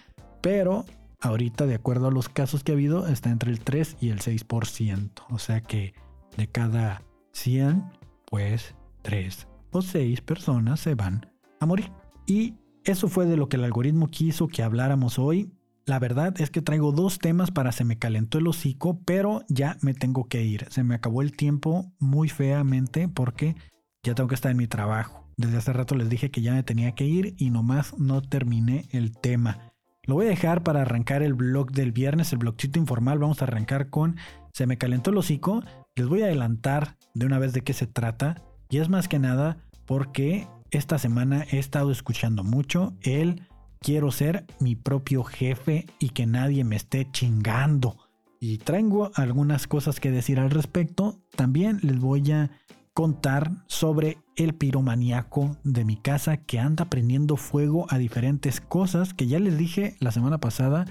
[0.41, 0.85] pero
[1.21, 4.19] ahorita, de acuerdo a los casos que ha habido, está entre el 3 y el
[4.19, 5.11] 6%.
[5.29, 5.93] O sea que
[6.37, 7.03] de cada
[7.33, 7.83] 100,
[8.25, 11.91] pues 3 o 6 personas se van a morir.
[12.25, 15.51] Y eso fue de lo que el algoritmo quiso que habláramos hoy.
[15.89, 19.75] La verdad es que traigo dos temas para se me calentó el hocico, pero ya
[19.81, 20.67] me tengo que ir.
[20.69, 23.55] Se me acabó el tiempo muy feamente porque
[24.03, 25.27] ya tengo que estar en mi trabajo.
[25.35, 28.87] Desde hace rato les dije que ya me tenía que ir y nomás no terminé
[28.91, 29.73] el tema.
[30.03, 33.17] Lo voy a dejar para arrancar el blog del viernes, el blogcito informal.
[33.17, 34.17] Vamos a arrancar con
[34.53, 35.63] Se me calentó el hocico.
[35.95, 38.43] Les voy a adelantar de una vez de qué se trata.
[38.69, 43.48] Y es más que nada porque esta semana he estado escuchando mucho el
[43.79, 47.97] quiero ser mi propio jefe y que nadie me esté chingando.
[48.39, 51.19] Y traigo algunas cosas que decir al respecto.
[51.35, 52.51] También les voy a
[52.93, 59.27] contar sobre el piromaníaco de mi casa que anda prendiendo fuego a diferentes cosas que
[59.27, 60.85] ya les dije la semana pasada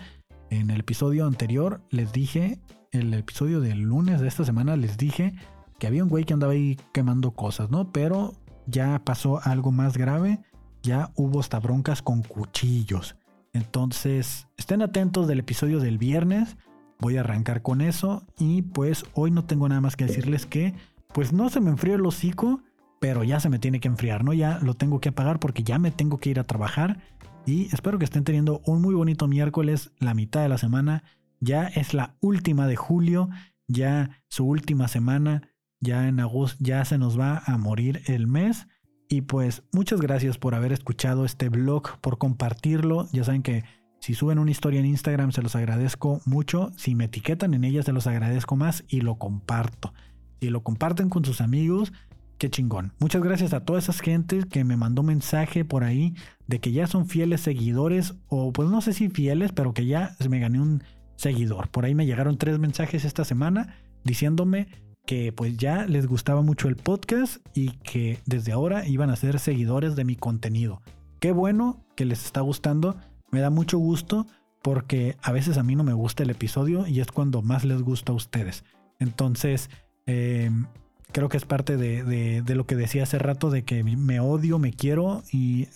[0.49, 2.61] en el episodio anterior les dije
[2.93, 5.35] el episodio del lunes de esta semana les dije
[5.79, 7.93] que había un güey que andaba ahí quemando cosas, ¿no?
[7.93, 8.35] Pero
[8.67, 10.41] ya pasó algo más grave,
[10.83, 13.17] ya hubo hasta broncas con cuchillos.
[13.53, 16.57] Entonces, estén atentos del episodio del viernes,
[17.01, 20.75] voy a arrancar con eso y pues hoy no tengo nada más que decirles que
[21.13, 22.61] pues no se me enfrió el hocico,
[23.01, 24.33] pero ya se me tiene que enfriar, ¿no?
[24.33, 27.01] Ya lo tengo que apagar porque ya me tengo que ir a trabajar.
[27.47, 31.03] Y espero que estén teniendo un muy bonito miércoles, la mitad de la semana.
[31.41, 33.31] Ya es la última de julio,
[33.69, 35.49] ya su última semana,
[35.81, 38.67] ya en agosto, ya se nos va a morir el mes.
[39.09, 43.09] Y pues muchas gracias por haber escuchado este blog, por compartirlo.
[43.13, 43.65] Ya saben que
[44.01, 46.71] si suben una historia en Instagram se los agradezco mucho.
[46.77, 49.93] Si me etiquetan en ella se los agradezco más y lo comparto
[50.41, 51.93] y lo comparten con sus amigos,
[52.39, 52.93] qué chingón.
[53.01, 56.15] Muchas gracias a todas esas gentes que me mandó mensaje por ahí
[56.47, 60.17] de que ya son fieles seguidores o pues no sé si fieles, pero que ya
[60.29, 60.83] me gané un
[61.17, 61.69] seguidor.
[61.69, 64.69] Por ahí me llegaron tres mensajes esta semana diciéndome
[65.09, 69.41] que pues ya les gustaba mucho el podcast y que desde ahora iban a ser
[69.41, 70.83] seguidores de mi contenido.
[71.19, 72.95] Qué bueno que les está gustando,
[73.33, 74.27] me da mucho gusto
[74.63, 77.81] porque a veces a mí no me gusta el episodio y es cuando más les
[77.81, 78.65] gusta a ustedes.
[79.01, 79.71] Entonces,
[80.09, 80.65] Em,
[81.13, 84.73] creo que es parte de, lo que decía hace rato de que me odio, me
[84.73, 85.69] quiero y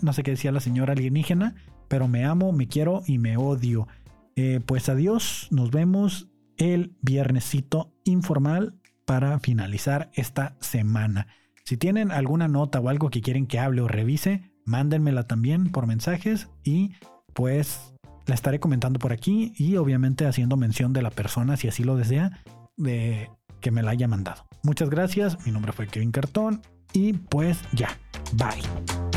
[0.00, 1.56] no sé qué decía la señora alienígena,
[1.88, 3.88] pero me amo, me quiero y me odio.
[4.36, 6.28] Eh, pues adiós, nos vemos
[6.58, 8.74] el viernesito informal
[9.04, 11.26] para finalizar esta semana.
[11.64, 15.86] Si tienen alguna nota o algo que quieren que hable o revise, mándenmela también por
[15.86, 16.92] mensajes y
[17.32, 17.94] pues
[18.26, 21.96] la estaré comentando por aquí y obviamente haciendo mención de la persona, si así lo
[21.96, 22.42] desea,
[22.76, 23.30] de
[23.60, 24.46] que me la haya mandado.
[24.62, 27.98] Muchas gracias, mi nombre fue Kevin Cartón y pues ya,
[28.32, 29.13] bye.